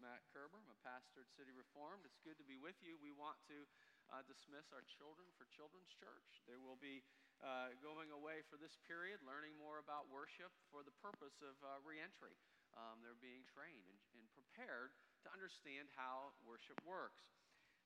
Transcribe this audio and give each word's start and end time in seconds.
Matt 0.00 0.28
Kerber. 0.28 0.60
I'm 0.60 0.68
a 0.68 0.80
pastor 0.84 1.24
at 1.24 1.30
City 1.32 1.56
Reformed. 1.56 2.04
It's 2.04 2.20
good 2.20 2.36
to 2.36 2.44
be 2.44 2.60
with 2.60 2.76
you. 2.84 3.00
We 3.00 3.16
want 3.16 3.40
to 3.48 3.64
uh, 4.12 4.20
dismiss 4.28 4.68
our 4.68 4.84
children 4.84 5.24
for 5.40 5.48
Children's 5.48 5.88
Church. 5.88 6.44
They 6.44 6.60
will 6.60 6.76
be 6.76 7.00
uh, 7.40 7.72
going 7.80 8.12
away 8.12 8.44
for 8.44 8.60
this 8.60 8.76
period, 8.84 9.24
learning 9.24 9.56
more 9.56 9.80
about 9.80 10.12
worship 10.12 10.52
for 10.68 10.84
the 10.84 10.92
purpose 11.00 11.40
of 11.40 11.56
uh, 11.64 11.80
reentry. 11.80 12.36
Um, 12.76 13.00
they're 13.00 13.16
being 13.16 13.48
trained 13.48 13.88
and, 13.88 14.00
and, 14.20 14.24
prepared 14.36 14.92
to 15.24 15.28
understand 15.32 15.88
how 15.96 16.36
worship 16.44 16.76
works. 16.84 17.32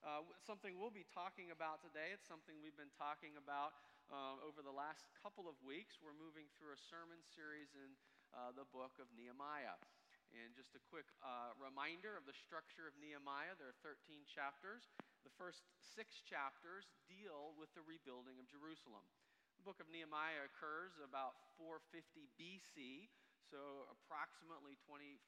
Uh, 0.02 0.26
something 0.42 0.74
we'll 0.74 0.94
be 0.94 1.06
talking 1.14 1.54
about 1.54 1.78
today, 1.78 2.10
it's 2.10 2.26
something 2.26 2.58
we've 2.58 2.78
been 2.78 2.94
talking 2.98 3.38
about 3.38 3.78
uh, 4.10 4.34
over 4.42 4.66
the 4.66 4.74
last 4.74 5.06
couple 5.14 5.46
of 5.46 5.54
weeks. 5.62 6.02
We're 6.02 6.16
moving 6.18 6.50
through 6.58 6.74
a 6.74 6.80
sermon 6.90 7.22
series 7.22 7.70
in 7.78 7.94
uh, 8.34 8.50
the 8.50 8.66
book 8.74 8.98
of 8.98 9.06
Nehemiah. 9.14 9.78
And 10.30 10.54
just 10.54 10.78
a 10.78 10.82
quick 10.86 11.10
uh, 11.26 11.50
reminder 11.58 12.14
of 12.14 12.22
the 12.22 12.36
structure 12.36 12.86
of 12.86 12.94
Nehemiah 13.02 13.58
there 13.58 13.74
are 13.74 13.82
13 13.82 14.22
chapters. 14.30 14.86
The 15.26 15.34
first 15.34 15.66
six 15.82 16.22
chapters 16.22 16.86
deal 17.10 17.58
with 17.58 17.74
the 17.74 17.82
rebuilding 17.82 18.38
of 18.38 18.46
Jerusalem. 18.46 19.02
The 19.58 19.66
book 19.66 19.82
of 19.82 19.90
Nehemiah 19.90 20.46
occurs 20.46 20.96
about 21.02 21.36
450 21.58 22.30
BC, 22.38 23.10
so 23.42 23.90
approximately 23.90 24.78
2,500 24.86 25.20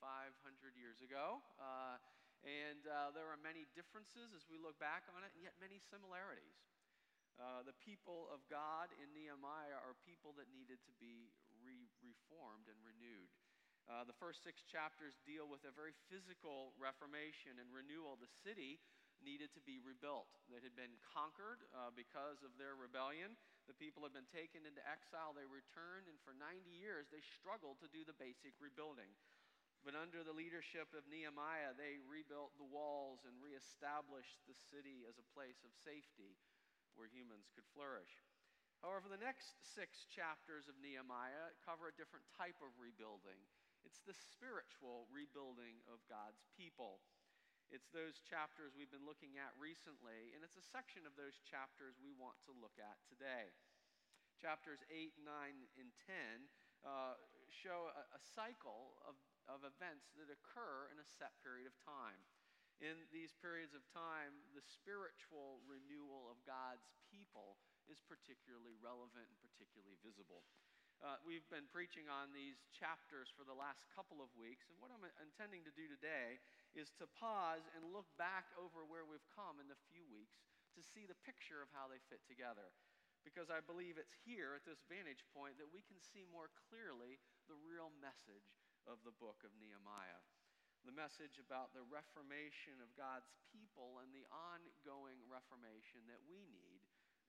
years 0.78 1.02
ago. 1.02 1.42
Uh, 1.58 1.98
and 2.46 2.86
uh, 2.86 3.10
there 3.10 3.26
are 3.26 3.38
many 3.42 3.66
differences 3.74 4.30
as 4.32 4.46
we 4.46 4.56
look 4.56 4.78
back 4.78 5.10
on 5.12 5.26
it, 5.26 5.34
and 5.34 5.42
yet 5.42 5.58
many 5.58 5.82
similarities. 5.82 6.62
Uh, 7.42 7.66
the 7.66 7.74
people 7.82 8.30
of 8.30 8.38
God 8.46 8.94
in 9.02 9.10
Nehemiah 9.10 9.82
are 9.82 9.98
people 10.06 10.30
that 10.38 10.46
needed 10.54 10.78
to 10.86 10.92
be 11.02 11.34
re- 11.66 11.90
reformed 12.02 12.70
and 12.70 12.78
renewed. 12.86 13.30
Uh, 13.90 14.06
the 14.06 14.16
first 14.16 14.46
six 14.46 14.62
chapters 14.62 15.18
deal 15.26 15.50
with 15.50 15.66
a 15.66 15.74
very 15.74 15.92
physical 16.06 16.72
reformation 16.78 17.58
and 17.58 17.68
renewal. 17.74 18.14
The 18.16 18.30
city 18.30 18.78
needed 19.22 19.54
to 19.54 19.62
be 19.62 19.78
rebuilt. 19.78 20.30
It 20.50 20.66
had 20.66 20.74
been 20.74 20.98
conquered 21.02 21.62
uh, 21.70 21.94
because 21.94 22.42
of 22.42 22.54
their 22.58 22.74
rebellion. 22.74 23.38
The 23.70 23.78
people 23.78 24.02
had 24.02 24.14
been 24.14 24.28
taken 24.30 24.66
into 24.66 24.82
exile. 24.82 25.30
They 25.34 25.46
returned, 25.46 26.10
and 26.10 26.18
for 26.26 26.34
90 26.34 26.66
years 26.66 27.06
they 27.10 27.22
struggled 27.22 27.78
to 27.82 27.90
do 27.90 28.02
the 28.02 28.18
basic 28.18 28.58
rebuilding. 28.58 29.10
But 29.82 29.98
under 29.98 30.22
the 30.22 30.34
leadership 30.34 30.94
of 30.94 31.10
Nehemiah, 31.10 31.74
they 31.74 31.98
rebuilt 32.06 32.54
the 32.54 32.70
walls 32.70 33.26
and 33.26 33.34
reestablished 33.42 34.38
the 34.46 34.54
city 34.54 35.02
as 35.10 35.18
a 35.18 35.32
place 35.34 35.58
of 35.66 35.74
safety 35.82 36.38
where 36.94 37.10
humans 37.10 37.50
could 37.50 37.66
flourish. 37.74 38.22
However, 38.78 39.10
the 39.10 39.22
next 39.22 39.58
six 39.62 40.06
chapters 40.10 40.66
of 40.66 40.78
Nehemiah 40.78 41.54
cover 41.62 41.90
a 41.90 41.98
different 41.98 42.26
type 42.34 42.58
of 42.62 42.74
rebuilding. 42.78 43.38
It's 43.82 44.02
the 44.06 44.14
spiritual 44.14 45.10
rebuilding 45.10 45.82
of 45.90 46.02
God's 46.06 46.42
people. 46.54 47.02
It's 47.72 47.88
those 47.90 48.20
chapters 48.20 48.76
we've 48.76 48.92
been 48.92 49.08
looking 49.08 49.40
at 49.40 49.56
recently, 49.56 50.34
and 50.36 50.44
it's 50.44 50.60
a 50.60 50.64
section 50.64 51.08
of 51.08 51.16
those 51.16 51.40
chapters 51.40 51.96
we 51.98 52.12
want 52.12 52.36
to 52.44 52.52
look 52.52 52.76
at 52.76 53.00
today. 53.08 53.54
Chapters 54.36 54.84
8, 54.90 55.16
9, 55.22 55.24
and 55.80 55.88
10 56.04 56.52
uh, 56.84 57.14
show 57.48 57.88
a, 57.94 58.04
a 58.12 58.20
cycle 58.20 58.98
of, 59.06 59.14
of 59.46 59.62
events 59.62 60.10
that 60.18 60.28
occur 60.28 60.90
in 60.90 60.98
a 60.98 61.06
set 61.06 61.32
period 61.40 61.64
of 61.64 61.74
time. 61.78 62.18
In 62.82 62.98
these 63.14 63.30
periods 63.38 63.78
of 63.78 63.86
time, 63.94 64.34
the 64.58 64.64
spiritual 64.66 65.62
renewal 65.70 66.26
of 66.26 66.42
God's 66.42 66.90
people 67.06 67.62
is 67.86 68.02
particularly 68.02 68.74
relevant 68.82 69.30
and 69.30 69.38
particularly 69.38 69.94
visible. 70.02 70.42
Uh, 71.02 71.18
we've 71.26 71.50
been 71.50 71.66
preaching 71.74 72.06
on 72.06 72.30
these 72.30 72.62
chapters 72.70 73.26
for 73.34 73.42
the 73.42 73.58
last 73.58 73.82
couple 73.90 74.22
of 74.22 74.30
weeks, 74.38 74.70
and 74.70 74.78
what 74.78 74.94
I'm 74.94 75.02
intending 75.18 75.66
to 75.66 75.74
do 75.74 75.90
today 75.90 76.38
is 76.78 76.94
to 77.02 77.10
pause 77.18 77.66
and 77.74 77.90
look 77.90 78.06
back 78.14 78.46
over 78.54 78.86
where 78.86 79.02
we've 79.02 79.26
come 79.34 79.58
in 79.58 79.66
the 79.66 79.82
few 79.90 80.06
weeks 80.06 80.38
to 80.78 80.80
see 80.94 81.02
the 81.02 81.18
picture 81.26 81.58
of 81.58 81.74
how 81.74 81.90
they 81.90 81.98
fit 82.06 82.22
together. 82.30 82.70
Because 83.26 83.50
I 83.50 83.58
believe 83.58 83.98
it's 83.98 84.14
here 84.22 84.54
at 84.54 84.62
this 84.62 84.86
vantage 84.86 85.26
point 85.34 85.58
that 85.58 85.74
we 85.74 85.82
can 85.82 85.98
see 85.98 86.22
more 86.30 86.54
clearly 86.70 87.18
the 87.50 87.58
real 87.66 87.90
message 87.98 88.54
of 88.86 89.02
the 89.02 89.14
book 89.18 89.42
of 89.42 89.50
Nehemiah. 89.58 90.22
The 90.86 90.94
message 90.94 91.42
about 91.42 91.74
the 91.74 91.82
reformation 91.82 92.78
of 92.78 92.94
God's 92.94 93.34
people 93.50 93.98
and 93.98 94.14
the 94.14 94.30
ongoing 94.30 95.18
reformation 95.26 96.06
that 96.06 96.22
we 96.30 96.46
need 96.46 96.78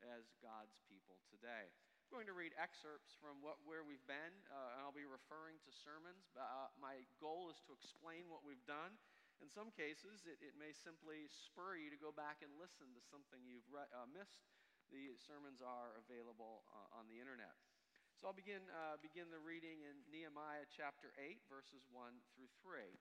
as 0.06 0.30
God's 0.46 0.78
people 0.86 1.18
today 1.34 1.74
going 2.14 2.30
to 2.30 2.38
read 2.38 2.54
excerpts 2.62 3.18
from 3.18 3.42
what, 3.42 3.58
where 3.66 3.82
we've 3.82 4.06
been, 4.06 4.34
uh, 4.54 4.78
and 4.78 4.86
I'll 4.86 4.94
be 4.94 5.02
referring 5.02 5.58
to 5.66 5.74
sermons. 5.74 6.30
Uh, 6.38 6.70
my 6.78 7.02
goal 7.18 7.50
is 7.50 7.58
to 7.66 7.74
explain 7.74 8.30
what 8.30 8.46
we've 8.46 8.62
done. 8.70 8.94
In 9.42 9.50
some 9.50 9.74
cases, 9.74 10.22
it, 10.30 10.38
it 10.38 10.54
may 10.54 10.78
simply 10.78 11.26
spur 11.26 11.74
you 11.74 11.90
to 11.90 11.98
go 11.98 12.14
back 12.14 12.46
and 12.46 12.54
listen 12.62 12.94
to 12.94 13.02
something 13.02 13.42
you've 13.42 13.66
re- 13.66 13.90
uh, 13.90 14.06
missed. 14.06 14.46
The 14.94 15.18
sermons 15.26 15.66
are 15.66 15.98
available 16.06 16.62
uh, 16.70 17.02
on 17.02 17.10
the 17.10 17.18
internet. 17.18 17.58
So 18.22 18.30
I'll 18.30 18.38
begin, 18.38 18.62
uh, 18.70 19.02
begin 19.02 19.34
the 19.34 19.42
reading 19.42 19.82
in 19.82 20.06
Nehemiah 20.06 20.70
chapter 20.70 21.18
8, 21.18 21.42
verses 21.50 21.82
1 21.90 22.14
through 22.38 22.54
3. 22.62 22.94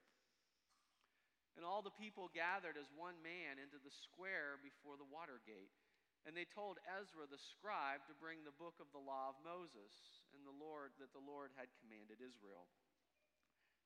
And 1.60 1.68
all 1.68 1.84
the 1.84 1.92
people 2.00 2.32
gathered 2.32 2.80
as 2.80 2.88
one 2.96 3.20
man 3.20 3.60
into 3.60 3.76
the 3.76 3.92
square 3.92 4.56
before 4.64 4.96
the 4.96 5.04
water 5.04 5.44
gate 5.44 5.76
and 6.22 6.38
they 6.38 6.46
told 6.46 6.78
Ezra 6.86 7.26
the 7.26 7.40
scribe 7.40 8.06
to 8.06 8.14
bring 8.22 8.42
the 8.42 8.54
book 8.54 8.78
of 8.78 8.90
the 8.94 9.02
law 9.02 9.34
of 9.34 9.42
Moses 9.42 10.22
and 10.30 10.46
the 10.46 10.54
Lord 10.54 10.94
that 11.02 11.10
the 11.10 11.22
Lord 11.22 11.50
had 11.58 11.74
commanded 11.82 12.22
Israel. 12.22 12.70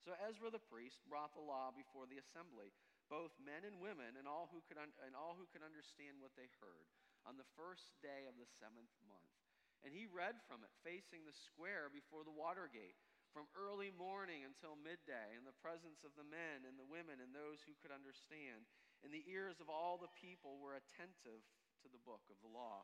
So 0.04 0.12
Ezra 0.22 0.52
the 0.52 0.62
priest 0.62 1.02
brought 1.08 1.32
the 1.32 1.42
law 1.42 1.72
before 1.72 2.06
the 2.06 2.20
assembly, 2.20 2.70
both 3.08 3.34
men 3.42 3.66
and 3.66 3.82
women, 3.82 4.14
and 4.20 4.28
all 4.28 4.52
who 4.52 4.62
could, 4.68 4.78
un- 4.78 4.94
and 5.02 5.16
all 5.18 5.34
who 5.34 5.48
could 5.50 5.64
understand 5.64 6.22
what 6.22 6.36
they 6.38 6.46
heard, 6.62 6.86
on 7.26 7.34
the 7.34 7.52
first 7.58 7.90
day 8.04 8.28
of 8.28 8.38
the 8.38 8.46
seventh 8.46 8.94
month. 9.08 9.34
And 9.82 9.90
he 9.90 10.06
read 10.06 10.38
from 10.46 10.62
it, 10.62 10.70
facing 10.86 11.26
the 11.26 11.34
square 11.34 11.90
before 11.90 12.22
the 12.22 12.34
water 12.34 12.70
gate, 12.70 12.94
from 13.34 13.50
early 13.52 13.90
morning 13.92 14.46
until 14.46 14.78
midday, 14.78 15.34
in 15.34 15.44
the 15.44 15.60
presence 15.60 16.06
of 16.06 16.14
the 16.14 16.24
men 16.24 16.64
and 16.64 16.78
the 16.78 16.86
women 16.86 17.18
and 17.18 17.34
those 17.34 17.60
who 17.66 17.76
could 17.82 17.92
understand. 17.92 18.64
And 19.04 19.12
the 19.12 19.26
ears 19.28 19.60
of 19.60 19.68
all 19.68 19.98
the 20.00 20.12
people 20.16 20.56
were 20.62 20.78
attentive 20.78 21.44
to 21.86 21.94
the 21.94 22.02
book 22.02 22.26
of 22.26 22.38
the 22.42 22.50
law. 22.50 22.82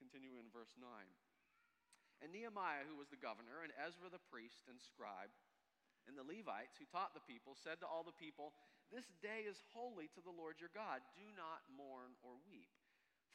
Continue 0.00 0.40
in 0.40 0.48
verse 0.48 0.72
9. 0.80 0.88
And 2.24 2.32
Nehemiah, 2.32 2.88
who 2.88 2.96
was 2.96 3.12
the 3.12 3.20
governor, 3.20 3.60
and 3.60 3.76
Ezra 3.76 4.08
the 4.08 4.28
priest 4.32 4.64
and 4.72 4.80
scribe, 4.80 5.28
and 6.08 6.16
the 6.16 6.24
Levites 6.24 6.80
who 6.80 6.88
taught 6.88 7.12
the 7.12 7.28
people, 7.28 7.52
said 7.52 7.84
to 7.84 7.90
all 7.90 8.00
the 8.00 8.16
people, 8.16 8.56
This 8.88 9.12
day 9.20 9.44
is 9.44 9.60
holy 9.76 10.08
to 10.16 10.24
the 10.24 10.32
Lord 10.32 10.56
your 10.56 10.72
God. 10.72 11.04
Do 11.12 11.28
not 11.36 11.68
mourn 11.68 12.16
or 12.24 12.40
weep. 12.48 12.72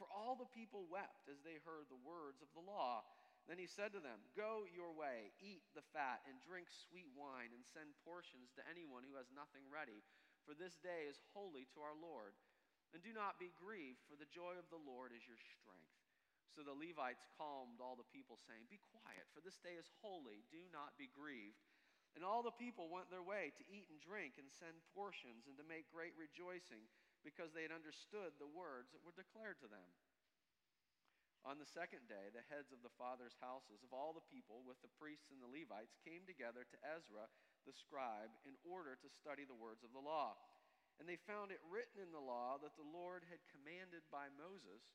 For 0.01 0.09
all 0.09 0.33
the 0.33 0.49
people 0.49 0.89
wept 0.89 1.29
as 1.29 1.45
they 1.45 1.61
heard 1.61 1.85
the 1.85 2.01
words 2.01 2.41
of 2.41 2.49
the 2.57 2.65
law. 2.65 3.05
Then 3.45 3.61
he 3.61 3.69
said 3.69 3.93
to 3.93 4.01
them, 4.01 4.25
Go 4.33 4.65
your 4.65 4.95
way, 4.95 5.29
eat 5.37 5.61
the 5.77 5.85
fat, 5.93 6.25
and 6.25 6.41
drink 6.41 6.73
sweet 6.89 7.11
wine, 7.13 7.53
and 7.53 7.61
send 7.61 7.93
portions 8.01 8.49
to 8.57 8.65
anyone 8.65 9.05
who 9.05 9.19
has 9.21 9.29
nothing 9.29 9.67
ready, 9.69 10.01
for 10.41 10.57
this 10.57 10.81
day 10.81 11.05
is 11.05 11.21
holy 11.37 11.69
to 11.77 11.85
our 11.85 11.93
Lord. 11.93 12.33
And 12.91 12.99
do 12.99 13.15
not 13.15 13.39
be 13.39 13.55
grieved, 13.55 14.03
for 14.07 14.19
the 14.19 14.27
joy 14.27 14.59
of 14.59 14.67
the 14.67 14.79
Lord 14.79 15.15
is 15.15 15.23
your 15.23 15.39
strength. 15.39 15.95
So 16.51 16.67
the 16.67 16.75
Levites 16.75 17.23
calmed 17.39 17.79
all 17.79 17.95
the 17.95 18.11
people, 18.11 18.35
saying, 18.35 18.67
Be 18.67 18.83
quiet, 18.91 19.23
for 19.31 19.39
this 19.39 19.55
day 19.63 19.79
is 19.79 19.87
holy. 20.03 20.43
Do 20.51 20.59
not 20.75 20.99
be 20.99 21.07
grieved. 21.07 21.63
And 22.11 22.27
all 22.27 22.43
the 22.43 22.51
people 22.51 22.91
went 22.91 23.07
their 23.07 23.23
way 23.23 23.55
to 23.55 23.69
eat 23.71 23.87
and 23.87 24.03
drink 24.03 24.35
and 24.35 24.51
send 24.51 24.83
portions 24.91 25.47
and 25.47 25.55
to 25.55 25.63
make 25.63 25.87
great 25.87 26.11
rejoicing, 26.19 26.83
because 27.23 27.55
they 27.55 27.63
had 27.63 27.71
understood 27.71 28.35
the 28.35 28.51
words 28.51 28.91
that 28.91 29.03
were 29.07 29.15
declared 29.15 29.63
to 29.63 29.71
them. 29.71 29.87
On 31.47 31.57
the 31.57 31.65
second 31.65 32.05
day, 32.05 32.29
the 32.29 32.45
heads 32.53 32.69
of 32.69 32.85
the 32.85 32.93
fathers' 33.01 33.39
houses 33.39 33.81
of 33.81 33.95
all 33.95 34.13
the 34.13 34.29
people, 34.29 34.61
with 34.61 34.77
the 34.85 34.93
priests 34.99 35.31
and 35.33 35.41
the 35.41 35.49
Levites, 35.49 35.97
came 36.05 36.21
together 36.27 36.67
to 36.69 36.83
Ezra 36.85 37.25
the 37.65 37.73
scribe 37.73 38.29
in 38.45 38.53
order 38.61 38.93
to 38.99 39.09
study 39.09 39.47
the 39.47 39.57
words 39.57 39.81
of 39.81 39.89
the 39.95 40.03
law. 40.03 40.37
And 41.01 41.09
they 41.09 41.17
found 41.25 41.49
it 41.49 41.57
written 41.65 41.97
in 41.97 42.13
the 42.13 42.21
law 42.21 42.61
that 42.61 42.77
the 42.77 42.85
Lord 42.85 43.25
had 43.25 43.41
commanded 43.49 44.05
by 44.13 44.29
Moses 44.37 44.85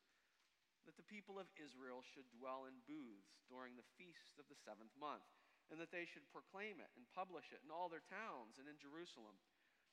that 0.87 0.95
the 0.95 1.11
people 1.11 1.35
of 1.35 1.51
Israel 1.59 1.99
should 2.07 2.31
dwell 2.31 2.71
in 2.71 2.87
booths 2.87 3.43
during 3.51 3.75
the 3.75 3.91
feast 3.99 4.39
of 4.39 4.47
the 4.47 4.55
seventh 4.55 4.95
month, 4.95 5.27
and 5.67 5.83
that 5.83 5.91
they 5.91 6.07
should 6.07 6.31
proclaim 6.31 6.79
it 6.79 6.95
and 6.95 7.11
publish 7.11 7.51
it 7.51 7.59
in 7.67 7.75
all 7.75 7.91
their 7.91 8.07
towns 8.07 8.63
and 8.63 8.71
in 8.71 8.79
Jerusalem. 8.79 9.35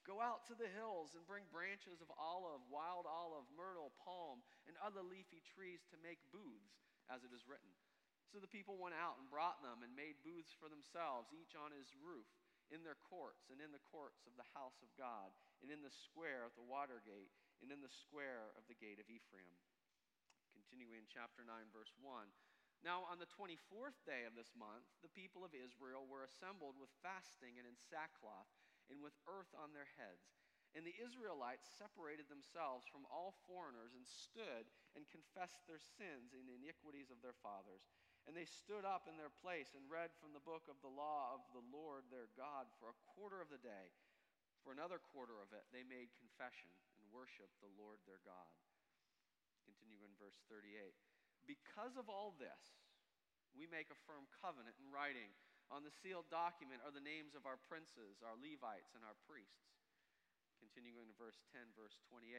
Go 0.05 0.21
out 0.21 0.45
to 0.45 0.53
the 0.53 0.69
hills 0.69 1.17
and 1.17 1.25
bring 1.25 1.49
branches 1.49 1.97
of 1.97 2.13
olive, 2.13 2.61
wild 2.69 3.09
olive, 3.09 3.49
myrtle, 3.49 3.89
palm, 3.97 4.45
and 4.69 4.77
other 4.85 5.01
leafy 5.01 5.41
trees 5.41 5.81
to 5.89 6.05
make 6.05 6.21
booths, 6.29 6.77
as 7.09 7.25
it 7.25 7.33
is 7.33 7.49
written. 7.49 7.73
So 8.29 8.37
the 8.37 8.53
people 8.53 8.77
went 8.77 8.93
out 8.93 9.17
and 9.17 9.33
brought 9.33 9.65
them 9.65 9.81
and 9.81 9.97
made 9.97 10.21
booths 10.21 10.53
for 10.61 10.69
themselves, 10.69 11.33
each 11.33 11.57
on 11.57 11.73
his 11.73 11.89
roof 11.97 12.29
in 12.69 12.85
their 12.85 13.01
courts 13.09 13.49
and 13.49 13.57
in 13.57 13.73
the 13.73 13.81
courts 13.89 14.29
of 14.29 14.37
the 14.37 14.49
house 14.53 14.77
of 14.85 14.93
God, 14.93 15.33
and 15.63 15.71
in 15.71 15.79
the 15.79 15.95
square 15.95 16.43
of 16.43 16.51
the 16.59 16.67
water 16.67 16.99
gate, 17.07 17.31
and 17.63 17.71
in 17.71 17.79
the 17.79 17.87
square 18.03 18.51
of 18.59 18.67
the 18.67 18.75
gate 18.75 18.99
of 18.99 19.07
Ephraim. 19.07 19.55
Continuing 20.51 20.99
in 20.99 21.07
chapter 21.07 21.47
9, 21.47 21.71
verse 21.71 21.95
1. 22.03 22.27
Now, 22.83 23.07
on 23.07 23.15
the 23.15 23.31
24th 23.31 23.95
day 24.03 24.27
of 24.27 24.35
this 24.35 24.51
month, 24.59 24.83
the 24.99 25.15
people 25.15 25.47
of 25.47 25.55
Israel 25.55 26.03
were 26.03 26.27
assembled 26.27 26.75
with 26.75 26.91
fasting 26.99 27.55
and 27.55 27.63
in 27.63 27.79
sackcloth, 27.79 28.51
and 28.91 28.99
with 28.99 29.15
earth 29.23 29.55
on 29.55 29.71
their 29.71 29.87
heads. 29.95 30.35
And 30.75 30.83
the 30.83 30.99
Israelites 30.99 31.63
separated 31.79 32.27
themselves 32.27 32.83
from 32.91 33.07
all 33.07 33.39
foreigners 33.47 33.95
and 33.95 34.03
stood 34.03 34.67
and 34.99 35.07
confessed 35.07 35.63
their 35.63 35.79
sins 35.79 36.35
and 36.35 36.49
iniquities 36.49 37.07
of 37.07 37.23
their 37.23 37.37
fathers. 37.39 37.87
And 38.27 38.35
they 38.35 38.49
stood 38.49 38.83
up 38.83 39.07
in 39.07 39.15
their 39.15 39.31
place 39.31 39.71
and 39.77 39.87
read 39.87 40.11
from 40.19 40.35
the 40.35 40.43
book 40.43 40.67
of 40.67 40.81
the 40.83 40.91
law 40.91 41.39
of 41.39 41.45
the 41.55 41.63
Lord 41.71 42.09
their 42.09 42.27
God 42.35 42.67
for 42.81 42.91
a 42.91 43.01
quarter 43.15 43.39
of 43.39 43.53
the 43.53 43.61
day. 43.61 43.95
For 44.63 44.71
another 44.71 44.99
quarter 44.99 45.43
of 45.43 45.51
it, 45.51 45.67
they 45.75 45.83
made 45.83 46.15
confession 46.15 46.71
and 46.95 47.03
worshiped 47.11 47.59
the 47.59 47.75
Lord 47.75 47.99
their 48.07 48.23
God. 48.23 48.47
Continue 49.67 49.99
in 50.07 50.15
verse 50.15 50.39
38. 50.47 50.95
Because 51.43 51.99
of 51.99 52.07
all 52.07 52.31
this, 52.39 52.79
we 53.51 53.67
make 53.67 53.91
a 53.91 54.03
firm 54.07 54.25
covenant 54.39 54.79
in 54.79 54.87
writing. 54.87 55.35
On 55.67 55.83
the 55.83 55.91
sealed 55.91 56.31
document 56.31 56.79
are 56.83 56.95
the 56.95 57.03
names 57.03 57.35
of 57.35 57.43
our 57.43 57.59
princes, 57.59 58.23
our 58.23 58.39
Levites, 58.39 58.95
and 58.95 59.03
our 59.03 59.19
priests. 59.27 59.75
Continuing 60.63 61.11
in 61.11 61.19
verse 61.19 61.43
10, 61.51 61.75
verse 61.75 61.99
28. 62.07 62.31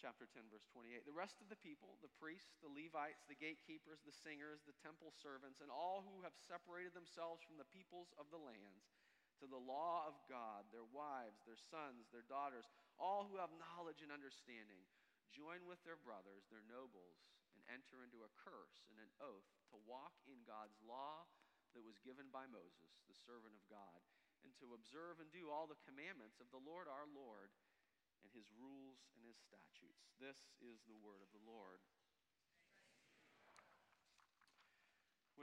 Chapter 0.00 0.24
10, 0.26 0.48
verse 0.48 0.66
28. 0.72 1.04
The 1.04 1.14
rest 1.14 1.38
of 1.44 1.52
the 1.52 1.60
people, 1.60 2.00
the 2.00 2.12
priests, 2.16 2.56
the 2.64 2.72
Levites, 2.72 3.24
the 3.28 3.38
gatekeepers, 3.38 4.02
the 4.02 4.12
singers, 4.12 4.64
the 4.64 4.76
temple 4.80 5.12
servants, 5.12 5.60
and 5.60 5.68
all 5.68 6.04
who 6.04 6.24
have 6.24 6.34
separated 6.34 6.96
themselves 6.96 7.44
from 7.44 7.60
the 7.60 7.68
peoples 7.70 8.12
of 8.16 8.28
the 8.32 8.40
lands, 8.40 8.88
to 9.42 9.46
the 9.50 9.60
law 9.60 10.06
of 10.06 10.14
God, 10.30 10.66
their 10.70 10.86
wives, 10.94 11.42
their 11.44 11.58
sons, 11.58 12.10
their 12.10 12.26
daughters, 12.26 12.68
all 13.00 13.26
who 13.26 13.38
have 13.38 13.50
knowledge 13.58 14.00
and 14.04 14.14
understanding, 14.14 14.82
join 15.34 15.66
with 15.66 15.82
their 15.82 15.98
brothers, 15.98 16.46
their 16.48 16.64
nobles, 16.70 17.26
and 17.54 17.62
enter 17.70 18.02
into 18.02 18.22
a 18.22 18.34
curse 18.38 18.86
and 18.90 18.98
an 18.98 19.10
oath 19.22 19.46
to 19.70 19.86
walk 19.86 20.14
in 20.26 20.38
God's 20.46 20.78
law 20.82 21.26
that 21.74 21.82
was 21.82 21.98
given 22.02 22.30
by 22.30 22.46
Moses, 22.46 23.02
the 23.10 23.18
servant 23.26 23.54
of 23.54 23.64
God, 23.66 23.98
and 24.46 24.54
to 24.62 24.78
observe 24.78 25.18
and 25.18 25.30
do 25.34 25.50
all 25.50 25.66
the 25.66 25.80
commandments 25.82 26.38
of 26.38 26.50
the 26.54 26.62
Lord 26.62 26.86
our 26.86 27.06
Lord 27.10 27.50
and 28.22 28.30
his 28.30 28.46
rules 28.54 29.02
and 29.18 29.26
his 29.26 29.38
statutes. 29.38 30.06
This 30.22 30.38
is 30.62 30.82
the 30.86 30.98
word 31.02 31.20
of 31.20 31.30
the 31.34 31.42
Lord. 31.42 31.82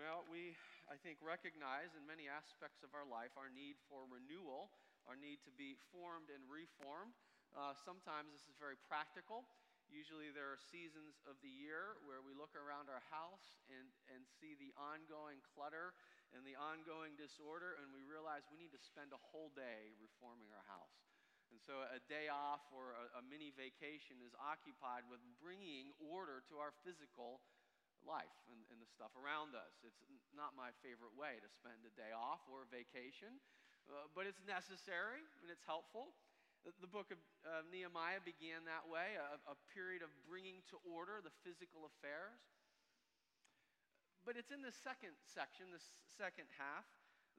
Well, 0.02 0.26
we, 0.34 0.58
I 0.90 0.98
think, 0.98 1.22
recognize 1.22 1.94
in 1.94 2.02
many 2.10 2.26
aspects 2.26 2.82
of 2.82 2.90
our 2.98 3.06
life 3.06 3.38
our 3.38 3.54
need 3.54 3.78
for 3.86 4.10
renewal, 4.10 4.74
our 5.06 5.14
need 5.14 5.46
to 5.46 5.54
be 5.54 5.78
formed 5.94 6.34
and 6.34 6.42
reformed. 6.50 7.14
Uh, 7.54 7.78
sometimes 7.78 8.34
this 8.34 8.50
is 8.50 8.58
very 8.58 8.82
practical. 8.90 9.46
Usually, 9.94 10.34
there 10.34 10.50
are 10.50 10.58
seasons 10.58 11.22
of 11.30 11.38
the 11.46 11.54
year 11.54 12.02
where 12.10 12.26
we 12.26 12.34
look 12.34 12.58
around 12.58 12.90
our 12.90 13.06
house 13.14 13.54
and, 13.70 13.94
and 14.10 14.26
see 14.26 14.58
the 14.58 14.74
ongoing 14.74 15.38
clutter 15.54 15.94
and 16.34 16.42
the 16.42 16.58
ongoing 16.58 17.14
disorder, 17.14 17.78
and 17.78 17.94
we 17.94 18.02
realize 18.02 18.50
we 18.50 18.58
need 18.58 18.74
to 18.74 18.82
spend 18.82 19.14
a 19.14 19.22
whole 19.22 19.54
day 19.54 19.94
reforming 20.02 20.50
our 20.50 20.66
house. 20.66 20.98
And 21.54 21.62
so, 21.62 21.78
a 21.78 22.02
day 22.10 22.26
off 22.26 22.66
or 22.74 22.98
a, 22.98 23.22
a 23.22 23.24
mini 23.30 23.54
vacation 23.54 24.18
is 24.26 24.34
occupied 24.42 25.06
with 25.06 25.22
bringing 25.38 25.94
order 26.02 26.42
to 26.50 26.58
our 26.58 26.74
physical 26.82 27.46
life 28.08 28.34
and, 28.50 28.60
and, 28.74 28.78
the 28.82 28.90
stuff 28.90 29.14
around 29.14 29.54
us. 29.54 29.74
It's 29.86 30.02
not 30.34 30.58
my 30.58 30.74
favorite 30.82 31.14
way 31.14 31.38
to 31.38 31.50
spend 31.50 31.86
a 31.86 31.94
day 31.94 32.12
off 32.14 32.42
or 32.50 32.66
a 32.66 32.70
vacation, 32.70 33.38
uh, 33.90 34.10
but 34.18 34.26
it's 34.26 34.42
necessary 34.46 35.22
and 35.42 35.48
it's 35.50 35.66
helpful. 35.66 36.18
The, 36.62 36.90
book 36.90 37.10
of 37.10 37.18
uh, 37.42 37.66
Nehemiah 37.74 38.22
began 38.22 38.70
that 38.70 38.86
way 38.86 39.18
a, 39.18 39.42
a 39.50 39.58
period 39.74 40.06
of 40.06 40.14
bringing 40.30 40.62
to 40.70 40.78
order 40.86 41.18
the 41.18 41.34
physical 41.42 41.90
affairs. 41.90 42.38
But 44.22 44.38
it's 44.38 44.54
in 44.54 44.62
the 44.62 44.70
second 44.70 45.18
section, 45.26 45.74
the 45.74 45.82
second 46.06 46.46
half, 46.62 46.86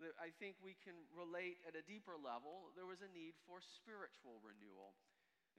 that 0.03 0.19
I 0.19 0.35
think 0.43 0.59
we 0.59 0.75
can 0.83 0.99
relate 1.15 1.63
at 1.63 1.79
a 1.79 1.87
deeper 1.87 2.19
level. 2.19 2.75
There 2.75 2.91
was 2.91 2.99
a 2.99 3.11
need 3.15 3.39
for 3.47 3.63
spiritual 3.63 4.43
renewal. 4.43 4.99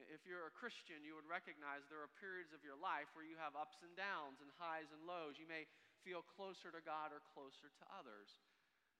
If 0.02 0.26
you're 0.26 0.50
a 0.50 0.54
Christian, 0.54 1.06
you 1.06 1.14
would 1.14 1.30
recognize 1.30 1.86
there 1.86 2.02
are 2.02 2.22
periods 2.22 2.54
of 2.54 2.66
your 2.66 2.78
life 2.78 3.10
where 3.14 3.28
you 3.28 3.38
have 3.38 3.54
ups 3.54 3.82
and 3.86 3.94
downs 3.94 4.42
and 4.42 4.50
highs 4.58 4.90
and 4.90 5.06
lows. 5.06 5.38
You 5.38 5.46
may 5.46 5.70
feel 6.02 6.26
closer 6.26 6.74
to 6.74 6.82
God 6.82 7.14
or 7.14 7.22
closer 7.34 7.70
to 7.70 7.86
others. 7.94 8.34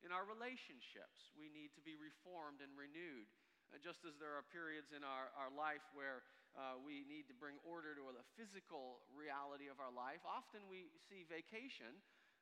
In 0.06 0.12
our 0.12 0.28
relationships, 0.28 1.32
we 1.34 1.48
need 1.50 1.72
to 1.80 1.84
be 1.84 1.96
reformed 1.96 2.60
and 2.62 2.76
renewed. 2.76 3.26
Uh, 3.72 3.80
just 3.82 4.06
as 4.06 4.14
there 4.22 4.36
are 4.38 4.46
periods 4.54 4.94
in 4.94 5.02
our, 5.02 5.34
our 5.34 5.50
life 5.50 5.82
where 5.98 6.22
uh, 6.54 6.78
we 6.78 7.02
need 7.10 7.26
to 7.26 7.36
bring 7.36 7.58
order 7.66 7.98
to 7.98 8.06
the 8.14 8.28
physical 8.38 9.02
reality 9.10 9.72
of 9.72 9.82
our 9.82 9.90
life, 9.90 10.22
often 10.28 10.62
we 10.70 10.92
see 11.10 11.26
vacation 11.26 11.90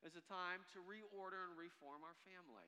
as 0.04 0.18
a 0.18 0.24
time 0.28 0.66
to 0.74 0.84
reorder 0.84 1.48
and 1.48 1.56
reform 1.56 2.04
our 2.04 2.18
family. 2.28 2.68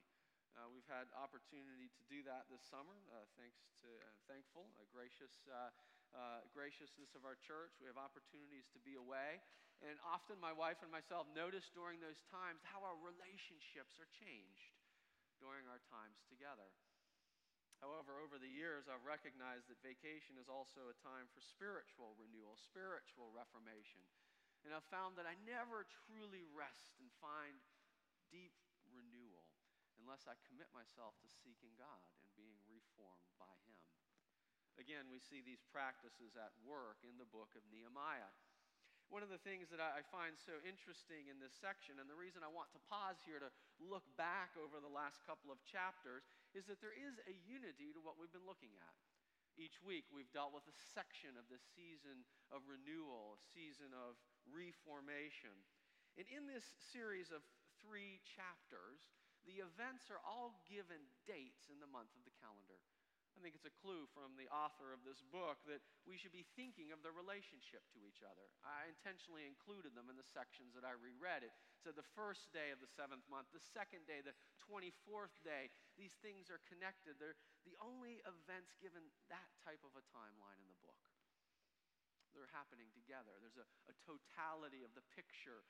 Uh, 0.53 0.69
we've 0.69 0.85
had 0.85 1.09
opportunity 1.17 1.89
to 1.97 2.03
do 2.05 2.21
that 2.21 2.45
this 2.45 2.61
summer, 2.69 2.93
uh, 3.09 3.25
thanks 3.41 3.65
to 3.81 3.89
uh, 3.89 4.05
thankful, 4.29 4.69
gracious 4.93 5.33
uh, 5.49 5.73
uh, 6.13 6.45
graciousness 6.53 7.17
of 7.17 7.25
our 7.25 7.33
church. 7.41 7.73
We 7.81 7.89
have 7.89 7.97
opportunities 7.97 8.69
to 8.77 8.79
be 8.85 8.93
away, 8.93 9.41
and 9.81 9.97
often 10.05 10.37
my 10.37 10.53
wife 10.53 10.85
and 10.85 10.93
myself 10.93 11.25
notice 11.33 11.73
during 11.73 11.97
those 11.97 12.21
times 12.29 12.61
how 12.69 12.85
our 12.85 12.93
relationships 13.01 13.97
are 13.97 14.05
changed 14.13 14.77
during 15.41 15.65
our 15.65 15.81
times 15.89 16.21
together. 16.29 16.69
However, 17.81 18.21
over 18.21 18.37
the 18.37 18.53
years, 18.53 18.85
I've 18.85 19.01
recognized 19.09 19.73
that 19.73 19.81
vacation 19.81 20.37
is 20.37 20.53
also 20.53 20.85
a 20.85 21.01
time 21.01 21.25
for 21.33 21.41
spiritual 21.41 22.13
renewal, 22.21 22.61
spiritual 22.61 23.33
reformation. 23.33 24.05
And 24.63 24.71
I've 24.71 24.85
found 24.93 25.17
that 25.17 25.25
I 25.25 25.33
never 25.49 25.89
truly 26.05 26.45
rest 26.53 26.93
and 27.01 27.09
find 27.17 27.57
deep 28.29 28.53
renewal 28.93 29.32
unless 30.03 30.27
I 30.27 30.35
commit 30.51 30.67
myself 30.75 31.15
to 31.23 31.31
seeking 31.31 31.71
God 31.79 32.03
and 32.19 32.27
being 32.35 32.59
reformed 32.67 33.31
by 33.39 33.55
Him. 33.63 33.79
Again, 34.75 35.07
we 35.07 35.23
see 35.23 35.39
these 35.39 35.63
practices 35.71 36.35
at 36.35 36.51
work 36.67 36.99
in 37.07 37.15
the 37.15 37.29
book 37.31 37.55
of 37.55 37.63
Nehemiah. 37.71 38.35
One 39.07 39.23
of 39.23 39.29
the 39.29 39.39
things 39.39 39.69
that 39.69 39.79
I 39.79 40.01
find 40.09 40.33
so 40.35 40.57
interesting 40.65 41.29
in 41.29 41.37
this 41.37 41.53
section, 41.53 42.01
and 42.01 42.09
the 42.09 42.17
reason 42.17 42.41
I 42.41 42.49
want 42.49 42.73
to 42.73 42.81
pause 42.89 43.21
here 43.23 43.37
to 43.37 43.53
look 43.77 44.03
back 44.17 44.57
over 44.57 44.81
the 44.81 44.89
last 44.89 45.21
couple 45.23 45.53
of 45.53 45.61
chapters, 45.63 46.25
is 46.57 46.65
that 46.67 46.81
there 46.81 46.95
is 46.95 47.21
a 47.29 47.35
unity 47.45 47.93
to 47.93 48.01
what 48.01 48.17
we've 48.17 48.33
been 48.33 48.49
looking 48.49 48.73
at. 48.81 48.97
Each 49.53 49.77
week, 49.85 50.09
we've 50.09 50.33
dealt 50.33 50.49
with 50.49 50.65
a 50.65 50.73
section 50.97 51.37
of 51.37 51.45
this 51.45 51.61
season 51.77 52.25
of 52.49 52.65
renewal, 52.65 53.37
a 53.37 53.41
season 53.53 53.93
of 53.93 54.17
reformation. 54.49 55.53
And 56.17 56.25
in 56.33 56.49
this 56.49 56.65
series 56.89 57.29
of 57.29 57.45
three 57.77 58.17
chapters, 58.25 59.13
the 59.43 59.59
events 59.63 60.07
are 60.07 60.23
all 60.23 60.55
given 60.65 61.03
dates 61.27 61.67
in 61.67 61.77
the 61.83 61.89
month 61.89 62.11
of 62.15 62.23
the 62.23 62.35
calendar. 62.39 62.79
I 63.33 63.41
think 63.41 63.57
it's 63.57 63.65
a 63.65 63.81
clue 63.81 64.05
from 64.13 64.37
the 64.37 64.45
author 64.53 64.93
of 64.93 65.01
this 65.01 65.25
book 65.33 65.57
that 65.65 65.81
we 66.05 66.21
should 66.21 66.31
be 66.31 66.45
thinking 66.53 66.93
of 66.93 67.01
the 67.01 67.09
relationship 67.09 67.81
to 67.97 68.05
each 68.05 68.21
other. 68.21 68.45
I 68.61 68.85
intentionally 68.93 69.49
included 69.49 69.97
them 69.97 70.07
in 70.07 70.17
the 70.21 70.25
sections 70.25 70.77
that 70.77 70.85
I 70.85 70.93
reread. 70.93 71.41
It 71.41 71.51
said 71.81 71.97
the 71.97 72.13
first 72.13 72.53
day 72.53 72.69
of 72.69 72.77
the 72.77 72.87
seventh 72.87 73.25
month, 73.25 73.49
the 73.49 73.63
second 73.73 74.05
day, 74.05 74.21
the 74.21 74.37
24th 74.61 75.33
day. 75.41 75.73
These 75.97 76.13
things 76.21 76.53
are 76.53 76.61
connected. 76.69 77.17
They're 77.17 77.37
the 77.65 77.75
only 77.81 78.21
events 78.23 78.77
given 78.77 79.01
that 79.33 79.49
type 79.65 79.81
of 79.81 79.97
a 79.97 80.05
timeline 80.13 80.61
in 80.61 80.69
the 80.69 80.79
book. 80.85 81.01
They're 82.37 82.53
happening 82.53 82.89
together. 82.93 83.33
There's 83.41 83.61
a, 83.61 83.67
a 83.89 83.95
totality 84.05 84.85
of 84.85 84.93
the 84.93 85.05
picture 85.13 85.65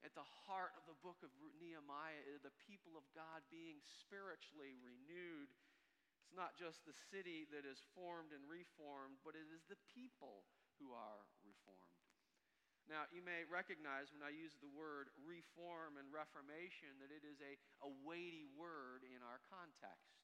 at 0.00 0.16
the 0.16 0.26
heart 0.48 0.72
of 0.80 0.84
the 0.88 0.96
book 1.04 1.20
of 1.20 1.32
Nehemiah 1.60 2.24
is 2.24 2.40
the 2.40 2.54
people 2.64 2.96
of 2.96 3.04
God 3.12 3.44
being 3.52 3.80
spiritually 3.84 4.72
renewed. 4.80 5.52
It's 6.24 6.32
not 6.32 6.56
just 6.56 6.86
the 6.88 6.96
city 7.12 7.44
that 7.52 7.68
is 7.68 7.84
formed 7.92 8.32
and 8.32 8.44
reformed, 8.48 9.20
but 9.20 9.36
it 9.36 9.48
is 9.52 9.66
the 9.68 9.80
people 9.92 10.48
who 10.80 10.96
are 10.96 11.28
reformed. 11.44 12.00
Now, 12.88 13.06
you 13.14 13.22
may 13.22 13.46
recognize 13.46 14.10
when 14.10 14.24
I 14.24 14.34
use 14.34 14.56
the 14.58 14.72
word 14.72 15.12
reform 15.22 16.00
and 16.00 16.10
reformation 16.10 16.96
that 16.98 17.12
it 17.12 17.22
is 17.22 17.38
a, 17.38 17.54
a 17.86 17.90
weighty 18.02 18.48
word 18.56 19.06
in 19.06 19.20
our 19.22 19.38
context. 19.46 20.16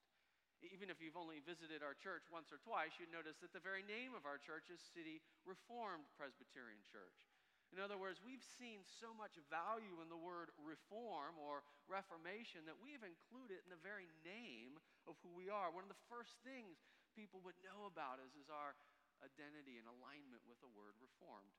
Even 0.64 0.88
if 0.88 0.99
you've 0.99 1.21
only 1.21 1.45
visited 1.45 1.85
our 1.85 1.95
church 1.95 2.26
once 2.33 2.49
or 2.49 2.59
twice, 2.64 2.97
you'd 2.97 3.12
notice 3.12 3.37
that 3.45 3.52
the 3.52 3.62
very 3.62 3.85
name 3.85 4.16
of 4.16 4.25
our 4.25 4.40
church 4.40 4.73
is 4.73 4.80
City 4.80 5.21
Reformed 5.45 6.09
Presbyterian 6.16 6.80
Church. 6.88 7.36
In 7.75 7.82
other 7.82 7.99
words, 7.99 8.23
we've 8.23 8.44
seen 8.56 8.87
so 8.87 9.12
much 9.12 9.37
value 9.50 10.00
in 10.00 10.08
the 10.08 10.18
word 10.18 10.54
reform 10.56 11.37
or 11.37 11.66
reformation 11.90 12.64
that 12.64 12.78
we 12.78 12.94
have 12.94 13.04
included 13.04 13.61
in 13.66 13.70
the 13.70 13.82
very 13.85 14.08
name 14.23 14.78
of 15.04 15.18
who 15.20 15.30
we 15.35 15.50
are. 15.50 15.68
One 15.68 15.85
of 15.85 15.92
the 15.92 16.06
first 16.08 16.38
things 16.46 16.80
people 17.12 17.42
would 17.42 17.58
know 17.66 17.90
about 17.90 18.23
us 18.23 18.32
is 18.38 18.49
our 18.49 18.78
identity 19.25 19.80
and 19.80 19.88
alignment 19.88 20.44
with 20.46 20.61
the 20.61 20.73
word 20.73 20.96
reformed. 21.00 21.52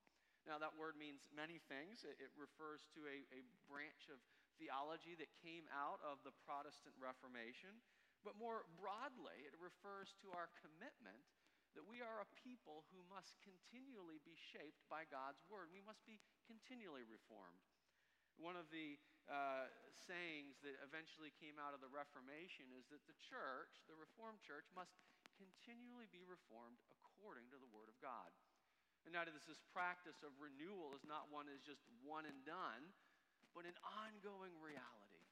Now, 0.46 0.56
that 0.64 0.80
word 0.80 0.96
means 0.96 1.28
many 1.36 1.60
things. 1.68 2.08
It, 2.08 2.16
it 2.24 2.32
refers 2.40 2.88
to 2.96 3.04
a, 3.04 3.18
a 3.36 3.42
branch 3.68 4.08
of 4.08 4.22
theology 4.56 5.14
that 5.20 5.28
came 5.44 5.68
out 5.76 6.00
of 6.02 6.24
the 6.24 6.32
Protestant 6.48 6.96
Reformation. 6.98 7.76
But 8.24 8.40
more 8.40 8.64
broadly, 8.80 9.44
it 9.44 9.60
refers 9.60 10.16
to 10.24 10.32
our 10.34 10.48
commitment 10.64 11.20
that 11.76 11.88
we 11.88 12.00
are 12.00 12.24
a 12.24 12.34
people 12.40 12.88
who 12.94 13.02
must 13.12 13.36
continually 13.44 14.22
be 14.24 14.36
shaped 14.38 14.84
by 14.88 15.04
God's 15.10 15.42
word. 15.52 15.74
We 15.74 15.84
must 15.84 16.06
be 16.08 16.22
continually 16.48 17.04
reformed. 17.04 17.64
One 18.38 18.54
of 18.54 18.70
the 18.70 19.02
uh, 19.26 19.68
sayings 19.92 20.62
that 20.62 20.78
eventually 20.86 21.34
came 21.36 21.58
out 21.58 21.74
of 21.74 21.82
the 21.82 21.90
Reformation 21.90 22.70
is 22.78 22.86
that 22.94 23.02
the 23.10 23.18
church, 23.18 23.82
the 23.90 23.98
Reformed 23.98 24.40
church, 24.46 24.70
must 24.78 24.94
continually 25.36 26.08
be 26.14 26.22
reformed 26.24 26.80
according 26.94 27.50
to 27.50 27.58
the 27.58 27.70
Word 27.74 27.90
of 27.90 27.98
God. 27.98 28.30
And 29.06 29.16
now, 29.16 29.24
this, 29.24 29.48
this 29.48 29.64
practice 29.72 30.20
of 30.22 30.36
renewal 30.38 30.92
is 30.94 31.08
not 31.08 31.32
one 31.32 31.48
that's 31.48 31.64
just 31.64 31.82
one 32.04 32.28
and 32.28 32.44
done, 32.44 32.92
but 33.56 33.64
an 33.64 33.78
ongoing 33.82 34.54
reality. 34.60 35.24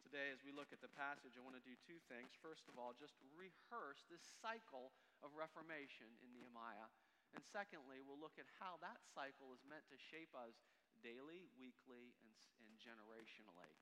Today, 0.00 0.32
as 0.32 0.40
we 0.44 0.52
look 0.52 0.72
at 0.72 0.80
the 0.80 0.92
passage, 0.92 1.36
I 1.36 1.44
want 1.44 1.56
to 1.56 1.64
do 1.64 1.76
two 1.88 2.00
things. 2.10 2.34
First 2.40 2.68
of 2.68 2.76
all, 2.76 2.92
just 2.96 3.16
rehearse 3.32 4.04
this 4.10 4.24
cycle 4.40 4.92
of 5.22 5.34
reformation 5.38 6.10
in 6.20 6.30
Nehemiah. 6.34 6.90
And 7.32 7.40
secondly, 7.48 8.04
we'll 8.04 8.20
look 8.20 8.36
at 8.36 8.46
how 8.60 8.76
that 8.84 9.00
cycle 9.16 9.56
is 9.56 9.64
meant 9.64 9.88
to 9.88 9.96
shape 9.96 10.36
us 10.36 10.60
daily, 11.00 11.48
weekly, 11.56 12.12
and, 12.20 12.34
and 12.60 12.72
generationally. 12.76 13.72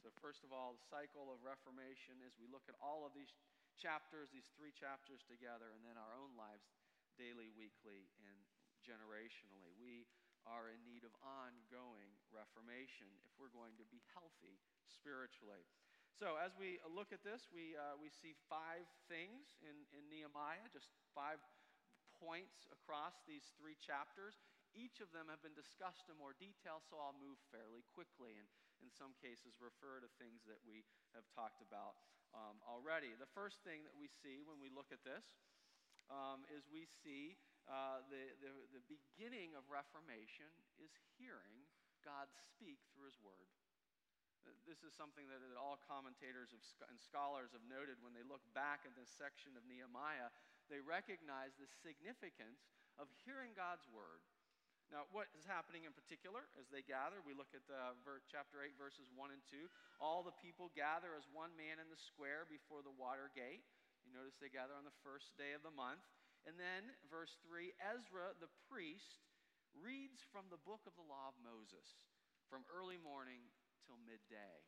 So, 0.00 0.08
first 0.20 0.44
of 0.44 0.52
all, 0.52 0.76
the 0.76 0.86
cycle 0.88 1.28
of 1.28 1.44
Reformation 1.44 2.20
as 2.24 2.36
we 2.36 2.48
look 2.48 2.68
at 2.68 2.76
all 2.80 3.04
of 3.04 3.12
these 3.12 3.32
chapters, 3.76 4.32
these 4.32 4.48
three 4.56 4.72
chapters 4.72 5.24
together, 5.28 5.72
and 5.76 5.84
then 5.84 6.00
our 6.00 6.12
own 6.16 6.32
lives 6.36 6.64
daily, 7.16 7.52
weekly, 7.52 8.08
and 8.24 8.36
generationally. 8.84 9.72
We 9.76 10.08
are 10.46 10.70
in 10.70 10.78
need 10.86 11.02
of 11.02 11.12
ongoing 11.20 12.12
reformation 12.30 13.10
if 13.26 13.34
we're 13.34 13.52
going 13.52 13.74
to 13.82 13.86
be 13.90 13.98
healthy 14.14 14.62
spiritually. 14.86 15.66
So, 16.16 16.40
as 16.40 16.56
we 16.56 16.80
look 16.88 17.12
at 17.12 17.20
this, 17.20 17.44
we, 17.52 17.76
uh, 17.76 17.92
we 18.00 18.08
see 18.08 18.32
five 18.48 18.88
things 19.04 19.52
in, 19.60 19.76
in 19.92 20.00
Nehemiah, 20.08 20.64
just 20.72 20.88
five 21.12 21.36
points 22.16 22.64
across 22.72 23.20
these 23.28 23.52
three 23.60 23.76
chapters. 23.76 24.40
Each 24.72 25.04
of 25.04 25.12
them 25.12 25.28
have 25.28 25.44
been 25.44 25.52
discussed 25.52 26.08
in 26.08 26.16
more 26.16 26.32
detail, 26.40 26.80
so 26.80 26.96
I'll 26.96 27.20
move 27.20 27.36
fairly 27.52 27.84
quickly 27.92 28.40
and 28.40 28.48
in 28.80 28.88
some 28.88 29.12
cases 29.20 29.60
refer 29.60 30.00
to 30.00 30.08
things 30.16 30.40
that 30.48 30.60
we 30.64 30.88
have 31.12 31.28
talked 31.36 31.60
about 31.60 32.00
um, 32.32 32.64
already. 32.64 33.12
The 33.12 33.28
first 33.36 33.60
thing 33.60 33.84
that 33.84 33.92
we 33.92 34.08
see 34.08 34.40
when 34.40 34.56
we 34.56 34.72
look 34.72 34.88
at 34.88 35.04
this 35.04 35.36
um, 36.08 36.48
is 36.48 36.64
we 36.72 36.88
see 36.88 37.36
uh, 37.68 38.00
the, 38.08 38.32
the, 38.40 38.52
the 38.72 38.84
beginning 38.88 39.52
of 39.52 39.68
Reformation 39.68 40.48
is 40.80 40.96
hearing 41.20 41.68
God 42.00 42.32
speak 42.32 42.80
through 42.96 43.12
His 43.12 43.20
Word. 43.20 43.52
This 44.66 44.82
is 44.86 44.94
something 44.94 45.26
that 45.28 45.42
all 45.58 45.78
commentators 45.86 46.54
and 46.54 46.96
scholars 46.98 47.50
have 47.54 47.66
noted 47.66 47.98
when 48.02 48.14
they 48.14 48.26
look 48.26 48.42
back 48.54 48.86
at 48.86 48.94
this 48.94 49.10
section 49.10 49.58
of 49.58 49.66
Nehemiah. 49.66 50.30
They 50.70 50.82
recognize 50.82 51.54
the 51.58 51.66
significance 51.66 52.66
of 52.98 53.10
hearing 53.26 53.54
God's 53.54 53.86
Word 53.90 54.22
now, 54.94 55.02
what 55.10 55.26
is 55.34 55.42
happening 55.42 55.82
in 55.82 55.90
particular 55.90 56.46
as 56.54 56.70
they 56.70 56.86
gather? 56.86 57.18
We 57.26 57.34
look 57.34 57.50
at 57.50 57.66
uh, 57.66 57.98
chapter 58.30 58.62
8, 58.62 58.78
verses 58.78 59.10
1 59.18 59.34
and 59.34 59.42
2. 59.50 59.66
All 59.98 60.22
the 60.22 60.36
people 60.38 60.70
gather 60.78 61.18
as 61.18 61.26
one 61.34 61.50
man 61.58 61.82
in 61.82 61.90
the 61.90 61.98
square 61.98 62.46
before 62.46 62.86
the 62.86 62.94
water 62.94 63.34
gate. 63.34 63.66
You 64.06 64.14
notice 64.14 64.38
they 64.38 64.52
gather 64.52 64.78
on 64.78 64.86
the 64.86 64.94
first 65.02 65.34
day 65.34 65.58
of 65.58 65.66
the 65.66 65.74
month. 65.74 66.06
And 66.46 66.54
then, 66.54 66.94
verse 67.10 67.34
3 67.42 67.74
Ezra 67.82 68.38
the 68.38 68.52
priest 68.70 69.26
reads 69.74 70.22
from 70.30 70.46
the 70.54 70.62
book 70.62 70.86
of 70.86 70.94
the 70.94 71.08
law 71.10 71.34
of 71.34 71.36
Moses 71.42 71.98
from 72.46 72.62
early 72.70 73.02
morning 73.02 73.42
till 73.86 73.96
midday. 74.02 74.58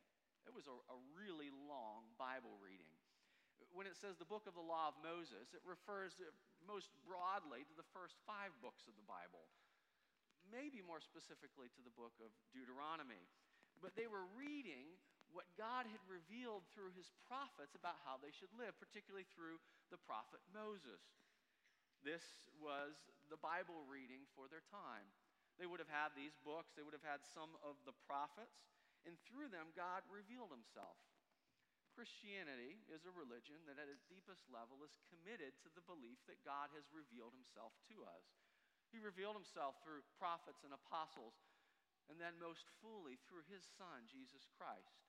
It 0.47 0.55
was 0.55 0.65
a, 0.65 0.75
a 0.89 0.97
really 1.13 1.51
long 1.51 2.09
Bible 2.15 2.55
reading. 2.63 2.89
When 3.75 3.85
it 3.85 3.99
says 3.99 4.17
the 4.17 4.25
book 4.25 4.47
of 4.49 4.55
the 4.55 4.63
law 4.63 4.89
of 4.89 4.97
Moses, 5.03 5.53
it 5.53 5.61
refers 5.67 6.17
most 6.63 6.89
broadly 7.05 7.67
to 7.67 7.75
the 7.75 7.85
first 7.93 8.17
five 8.25 8.55
books 8.63 8.87
of 8.89 8.97
the 8.97 9.05
Bible 9.05 9.45
maybe 10.51 10.81
more 10.81 11.01
specifically 11.01 11.69
to 11.77 11.81
the 11.85 11.93
book 11.93 12.17
of 12.19 12.33
Deuteronomy. 12.51 13.21
But 13.79 13.95
they 13.95 14.09
were 14.09 14.27
reading 14.35 14.97
what 15.29 15.45
God 15.55 15.85
had 15.85 16.01
revealed 16.09 16.65
through 16.73 16.91
his 16.97 17.13
prophets 17.29 17.77
about 17.77 18.01
how 18.03 18.17
they 18.17 18.33
should 18.33 18.51
live, 18.57 18.75
particularly 18.81 19.29
through 19.29 19.61
the 19.93 20.01
prophet 20.01 20.41
Moses. 20.49 20.99
This 22.01 22.25
was 22.57 22.97
the 23.29 23.39
Bible 23.39 23.85
reading 23.85 24.25
for 24.33 24.49
their 24.49 24.65
time. 24.73 25.05
They 25.61 25.69
would 25.69 25.83
have 25.83 25.91
had 25.91 26.15
these 26.15 26.33
books, 26.41 26.73
they 26.73 26.83
would 26.83 26.95
have 26.95 27.05
had 27.05 27.21
some 27.21 27.53
of 27.61 27.77
the 27.83 27.93
prophets, 28.07 28.63
and 29.07 29.15
through 29.27 29.51
them, 29.51 29.71
God 29.75 30.03
revealed 30.09 30.51
himself. 30.51 30.99
Christianity 31.95 32.79
is 32.87 33.03
a 33.03 33.11
religion 33.11 33.59
that, 33.67 33.75
at 33.75 33.91
its 33.91 34.07
deepest 34.07 34.47
level, 34.47 34.79
is 34.87 35.03
committed 35.11 35.57
to 35.59 35.69
the 35.75 35.83
belief 35.83 36.21
that 36.31 36.45
God 36.47 36.71
has 36.71 36.87
revealed 36.95 37.35
himself 37.35 37.75
to 37.91 38.07
us. 38.07 38.23
He 38.89 39.03
revealed 39.03 39.35
himself 39.35 39.77
through 39.83 40.07
prophets 40.15 40.63
and 40.63 40.71
apostles, 40.71 41.35
and 42.07 42.17
then 42.17 42.39
most 42.39 42.65
fully 42.79 43.19
through 43.27 43.45
his 43.51 43.67
Son, 43.77 44.07
Jesus 44.07 44.47
Christ. 44.55 45.03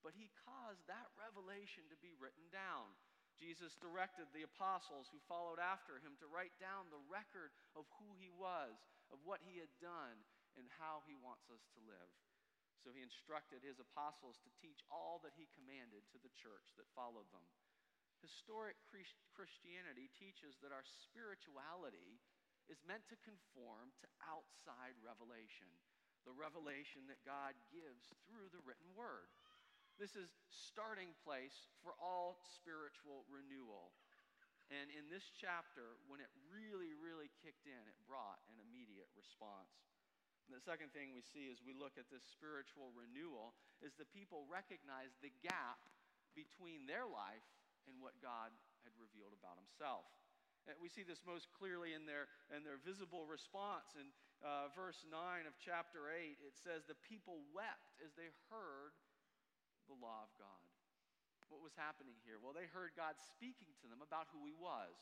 But 0.00 0.16
he 0.16 0.32
caused 0.46 0.82
that 0.88 1.12
revelation 1.14 1.86
to 1.92 1.98
be 2.00 2.16
written 2.16 2.48
down. 2.48 2.96
Jesus 3.36 3.76
directed 3.76 4.32
the 4.32 4.48
apostles 4.48 5.12
who 5.12 5.20
followed 5.28 5.60
after 5.60 6.00
him 6.00 6.16
to 6.18 6.32
write 6.32 6.56
down 6.56 6.88
the 6.88 7.04
record 7.12 7.52
of 7.76 7.84
who 8.00 8.16
he 8.16 8.32
was, 8.32 8.72
of 9.12 9.20
what 9.22 9.44
he 9.44 9.60
had 9.60 9.70
done, 9.78 10.16
and 10.56 10.64
how 10.80 11.04
he 11.04 11.12
wants 11.20 11.46
us 11.52 11.60
to 11.76 11.80
live. 11.84 12.10
So 12.80 12.94
he 12.94 13.02
instructed 13.02 13.64
his 13.66 13.82
apostles 13.82 14.38
to 14.46 14.58
teach 14.62 14.84
all 14.92 15.18
that 15.26 15.34
he 15.34 15.50
commanded 15.58 16.06
to 16.14 16.18
the 16.22 16.32
church 16.38 16.70
that 16.78 16.86
followed 16.94 17.26
them. 17.34 17.42
Historic 18.22 18.78
Christianity 18.88 20.08
teaches 20.16 20.56
that 20.62 20.72
our 20.72 20.86
spirituality 20.86 22.18
is 22.66 22.82
meant 22.86 23.04
to 23.12 23.24
conform 23.26 23.94
to 24.02 24.08
outside 24.26 24.96
revelation, 25.04 25.70
the 26.26 26.34
revelation 26.34 27.06
that 27.06 27.22
God 27.22 27.54
gives 27.70 28.14
through 28.26 28.50
the 28.50 28.62
written 28.66 28.90
word. 28.98 29.30
This 30.00 30.18
is 30.18 30.34
starting 30.50 31.14
place 31.22 31.70
for 31.80 31.94
all 32.02 32.42
spiritual 32.42 33.22
renewal. 33.30 33.94
And 34.74 34.90
in 34.90 35.06
this 35.06 35.30
chapter, 35.30 35.94
when 36.10 36.18
it 36.18 36.32
really, 36.50 36.90
really 36.98 37.30
kicked 37.38 37.70
in, 37.70 37.78
it 37.86 37.94
brought 38.10 38.42
an 38.50 38.58
immediate 38.58 39.06
response. 39.14 39.85
And 40.46 40.54
the 40.54 40.62
second 40.62 40.94
thing 40.94 41.10
we 41.10 41.26
see 41.26 41.50
as 41.50 41.58
we 41.58 41.74
look 41.74 41.98
at 41.98 42.06
this 42.06 42.22
spiritual 42.22 42.94
renewal 42.94 43.58
is 43.82 43.98
the 43.98 44.06
people 44.06 44.46
recognize 44.46 45.18
the 45.18 45.34
gap 45.42 45.82
between 46.38 46.86
their 46.86 47.02
life 47.02 47.46
and 47.90 47.98
what 47.98 48.14
God 48.22 48.54
had 48.86 48.94
revealed 48.94 49.34
about 49.34 49.58
himself. 49.58 50.06
We 50.82 50.90
see 50.90 51.06
this 51.06 51.22
most 51.22 51.46
clearly 51.54 51.94
in 51.94 52.10
their, 52.10 52.26
in 52.50 52.66
their 52.66 52.82
visible 52.82 53.22
response. 53.22 53.94
In 53.94 54.10
uh, 54.42 54.66
verse 54.74 55.06
9 55.06 55.14
of 55.46 55.54
chapter 55.62 56.10
8, 56.10 56.42
it 56.42 56.58
says, 56.58 56.82
The 56.82 56.98
people 57.06 57.38
wept 57.54 57.94
as 58.02 58.18
they 58.18 58.34
heard 58.50 58.90
the 59.86 59.94
law 59.94 60.26
of 60.26 60.34
God. 60.34 60.66
What 61.46 61.62
was 61.62 61.78
happening 61.78 62.18
here? 62.26 62.42
Well, 62.42 62.50
they 62.50 62.66
heard 62.66 62.98
God 62.98 63.14
speaking 63.22 63.70
to 63.78 63.86
them 63.86 64.02
about 64.02 64.26
who 64.34 64.42
He 64.42 64.54
was. 64.58 64.98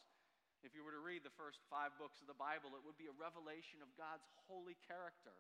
If 0.65 0.73
you 0.73 0.81
were 0.81 0.97
to 0.97 1.05
read 1.05 1.21
the 1.21 1.37
first 1.37 1.61
five 1.69 1.93
books 2.01 2.25
of 2.25 2.27
the 2.27 2.41
Bible, 2.41 2.73
it 2.73 2.81
would 2.89 2.97
be 2.97 3.13
a 3.13 3.21
revelation 3.21 3.85
of 3.85 3.93
God's 4.01 4.25
holy 4.49 4.81
character 4.89 5.37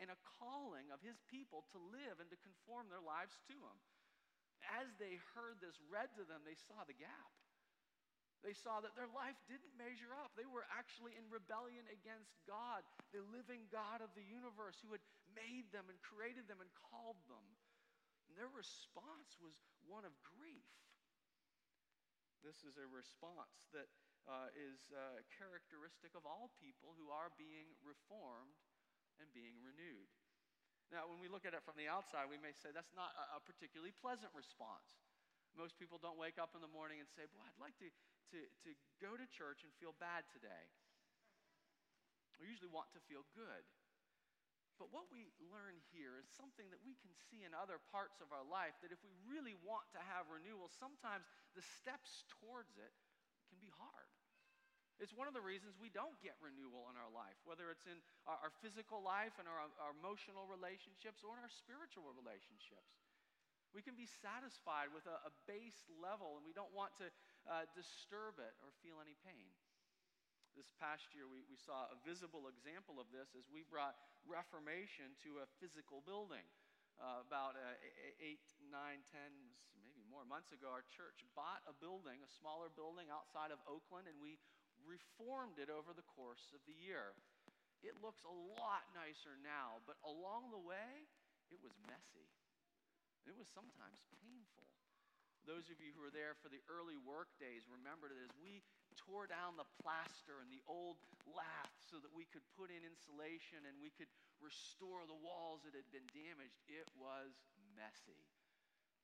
and 0.00 0.08
a 0.08 0.22
calling 0.40 0.88
of 0.88 1.04
His 1.04 1.20
people 1.28 1.68
to 1.76 1.78
live 1.92 2.16
and 2.24 2.28
to 2.32 2.40
conform 2.40 2.88
their 2.88 3.04
lives 3.04 3.36
to 3.52 3.56
Him. 3.56 3.78
As 4.80 4.88
they 4.96 5.20
heard 5.36 5.60
this 5.60 5.76
read 5.92 6.08
to 6.16 6.24
them, 6.24 6.40
they 6.48 6.56
saw 6.56 6.88
the 6.88 6.96
gap. 6.96 7.32
They 8.40 8.56
saw 8.56 8.80
that 8.80 8.96
their 8.96 9.12
life 9.12 9.36
didn't 9.44 9.76
measure 9.76 10.12
up. 10.24 10.32
They 10.36 10.48
were 10.48 10.64
actually 10.72 11.16
in 11.20 11.28
rebellion 11.28 11.84
against 11.92 12.32
God, 12.48 12.80
the 13.12 13.24
living 13.28 13.68
God 13.68 14.00
of 14.00 14.12
the 14.16 14.24
universe 14.24 14.80
who 14.80 14.92
had 14.96 15.04
made 15.36 15.68
them 15.68 15.88
and 15.92 16.00
created 16.00 16.48
them 16.48 16.64
and 16.64 16.72
called 16.88 17.20
them. 17.28 17.44
And 18.28 18.40
their 18.40 18.52
response 18.52 19.36
was 19.36 19.56
one 19.84 20.08
of 20.08 20.16
grief. 20.24 20.68
This 22.44 22.62
is 22.62 22.78
a 22.78 22.86
response 22.86 23.66
that 23.74 23.88
uh, 24.26 24.50
is 24.54 24.90
uh, 24.90 25.22
characteristic 25.32 26.14
of 26.18 26.26
all 26.26 26.50
people 26.58 26.94
who 26.98 27.10
are 27.14 27.30
being 27.38 27.72
reformed 27.82 28.58
and 29.22 29.30
being 29.32 29.56
renewed. 29.62 30.10
Now, 30.90 31.10
when 31.10 31.18
we 31.18 31.26
look 31.26 31.42
at 31.42 31.54
it 31.54 31.66
from 31.66 31.74
the 31.78 31.90
outside, 31.90 32.30
we 32.30 32.38
may 32.38 32.54
say 32.54 32.70
that's 32.70 32.94
not 32.94 33.10
a, 33.18 33.38
a 33.38 33.40
particularly 33.42 33.94
pleasant 33.94 34.30
response. 34.34 34.98
Most 35.54 35.74
people 35.80 35.98
don't 35.98 36.20
wake 36.20 36.38
up 36.38 36.54
in 36.54 36.62
the 36.62 36.70
morning 36.70 37.02
and 37.02 37.08
say, 37.10 37.26
Boy, 37.32 37.42
I'd 37.42 37.58
like 37.58 37.74
to 37.82 37.88
to, 38.34 38.38
to 38.66 38.70
go 38.98 39.14
to 39.14 39.26
church 39.30 39.62
and 39.62 39.70
feel 39.78 39.94
bad 40.02 40.26
today. 40.34 40.66
We 42.42 42.50
usually 42.50 42.72
want 42.72 42.92
to 42.92 43.00
feel 43.06 43.24
good. 43.32 43.64
But 44.76 44.92
what 44.92 45.08
we 45.08 45.32
learn 45.40 45.80
here 45.88 46.20
is 46.20 46.28
something 46.36 46.68
that 46.68 46.84
we 46.84 47.00
can 47.00 47.16
see 47.16 47.48
in 47.48 47.56
other 47.56 47.80
parts 47.88 48.20
of 48.20 48.28
our 48.28 48.44
life 48.44 48.76
that 48.84 48.92
if 48.92 49.00
we 49.00 49.16
really 49.24 49.56
want 49.64 49.88
to 49.96 50.00
have 50.04 50.28
renewal, 50.28 50.68
sometimes 50.68 51.24
the 51.56 51.64
steps 51.64 52.28
towards 52.28 52.76
it 52.76 52.92
can 53.48 53.56
be 53.56 53.72
hard. 53.72 54.12
It's 54.96 55.12
one 55.12 55.28
of 55.28 55.36
the 55.36 55.44
reasons 55.44 55.76
we 55.76 55.92
don't 55.92 56.16
get 56.24 56.40
renewal 56.40 56.88
in 56.88 56.96
our 56.96 57.12
life, 57.12 57.36
whether 57.44 57.68
it's 57.68 57.84
in 57.84 58.00
our, 58.24 58.48
our 58.48 58.52
physical 58.64 59.04
life 59.04 59.36
and 59.36 59.44
our, 59.44 59.68
our 59.76 59.92
emotional 59.92 60.48
relationships 60.48 61.20
or 61.20 61.36
in 61.36 61.44
our 61.44 61.52
spiritual 61.52 62.08
relationships. 62.16 62.96
We 63.76 63.84
can 63.84 63.92
be 63.92 64.08
satisfied 64.08 64.88
with 64.96 65.04
a, 65.04 65.20
a 65.28 65.32
base 65.44 65.84
level 66.00 66.40
and 66.40 66.48
we 66.48 66.56
don't 66.56 66.72
want 66.72 66.96
to 67.04 67.12
uh, 67.44 67.68
disturb 67.76 68.40
it 68.40 68.56
or 68.64 68.72
feel 68.80 68.96
any 69.04 69.12
pain. 69.20 69.52
This 70.56 70.72
past 70.80 71.12
year, 71.12 71.28
we, 71.28 71.44
we 71.52 71.60
saw 71.60 71.92
a 71.92 71.98
visible 72.00 72.48
example 72.48 72.96
of 72.96 73.12
this 73.12 73.36
as 73.36 73.44
we 73.52 73.68
brought 73.68 74.00
Reformation 74.24 75.12
to 75.28 75.44
a 75.44 75.46
physical 75.60 76.00
building. 76.08 76.42
Uh, 76.96 77.20
about 77.20 77.52
uh, 77.60 77.76
eight, 78.24 78.40
nine, 78.72 79.04
ten, 79.12 79.28
maybe 79.84 80.00
more 80.08 80.24
months 80.24 80.48
ago, 80.56 80.72
our 80.72 80.80
church 80.88 81.20
bought 81.36 81.60
a 81.68 81.76
building, 81.76 82.24
a 82.24 82.30
smaller 82.40 82.72
building 82.72 83.12
outside 83.12 83.52
of 83.52 83.60
Oakland, 83.68 84.08
and 84.08 84.16
we 84.16 84.40
reformed 84.86 85.58
it 85.58 85.68
over 85.68 85.92
the 85.92 86.06
course 86.14 86.54
of 86.54 86.62
the 86.64 86.78
year. 86.78 87.12
It 87.84 87.98
looks 88.00 88.24
a 88.24 88.32
lot 88.56 88.86
nicer 88.96 89.36
now, 89.42 89.84
but 89.84 90.00
along 90.06 90.54
the 90.54 90.62
way, 90.62 91.06
it 91.52 91.60
was 91.60 91.76
messy. 91.86 92.30
It 93.26 93.34
was 93.34 93.50
sometimes 93.50 94.00
painful. 94.22 94.66
Those 95.46 95.70
of 95.70 95.78
you 95.78 95.94
who 95.94 96.02
were 96.02 96.14
there 96.14 96.34
for 96.42 96.50
the 96.50 96.62
early 96.66 96.98
work 96.98 97.30
days 97.38 97.70
remember 97.70 98.10
that 98.10 98.18
as 98.18 98.34
we 98.42 98.66
tore 98.98 99.30
down 99.30 99.54
the 99.54 99.70
plaster 99.78 100.42
and 100.42 100.50
the 100.50 100.62
old 100.66 100.98
lath 101.22 101.74
so 101.86 102.02
that 102.02 102.10
we 102.10 102.26
could 102.26 102.42
put 102.58 102.74
in 102.74 102.82
insulation 102.82 103.62
and 103.62 103.78
we 103.78 103.94
could 103.94 104.10
restore 104.42 105.06
the 105.06 105.14
walls 105.22 105.62
that 105.62 105.78
had 105.78 105.86
been 105.94 106.06
damaged. 106.10 106.58
It 106.66 106.90
was 106.98 107.30
messy. 107.78 108.26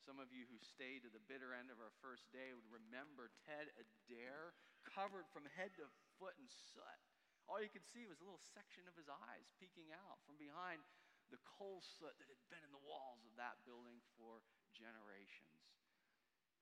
Some 0.02 0.18
of 0.18 0.34
you 0.34 0.50
who 0.50 0.58
stayed 0.58 1.06
to 1.06 1.14
the 1.14 1.22
bitter 1.30 1.54
end 1.54 1.70
of 1.70 1.78
our 1.78 1.94
first 2.02 2.26
day 2.34 2.50
would 2.50 2.66
remember 2.74 3.30
Ted 3.46 3.70
Adair 3.78 4.50
covered 4.92 5.26
from 5.32 5.48
head 5.56 5.72
to 5.80 5.88
foot 6.20 6.36
in 6.36 6.46
soot. 6.48 7.00
All 7.50 7.58
you 7.58 7.72
could 7.72 7.84
see 7.84 8.06
was 8.06 8.20
a 8.20 8.26
little 8.28 8.40
section 8.40 8.86
of 8.86 8.94
his 8.94 9.08
eyes 9.08 9.50
peeking 9.58 9.90
out 9.92 10.20
from 10.28 10.38
behind 10.38 10.84
the 11.32 11.40
coal 11.42 11.80
soot 11.80 12.14
that 12.20 12.28
had 12.28 12.40
been 12.52 12.62
in 12.62 12.70
the 12.70 12.84
walls 12.86 13.24
of 13.24 13.34
that 13.40 13.60
building 13.64 13.98
for 14.14 14.44
generations. 14.76 15.64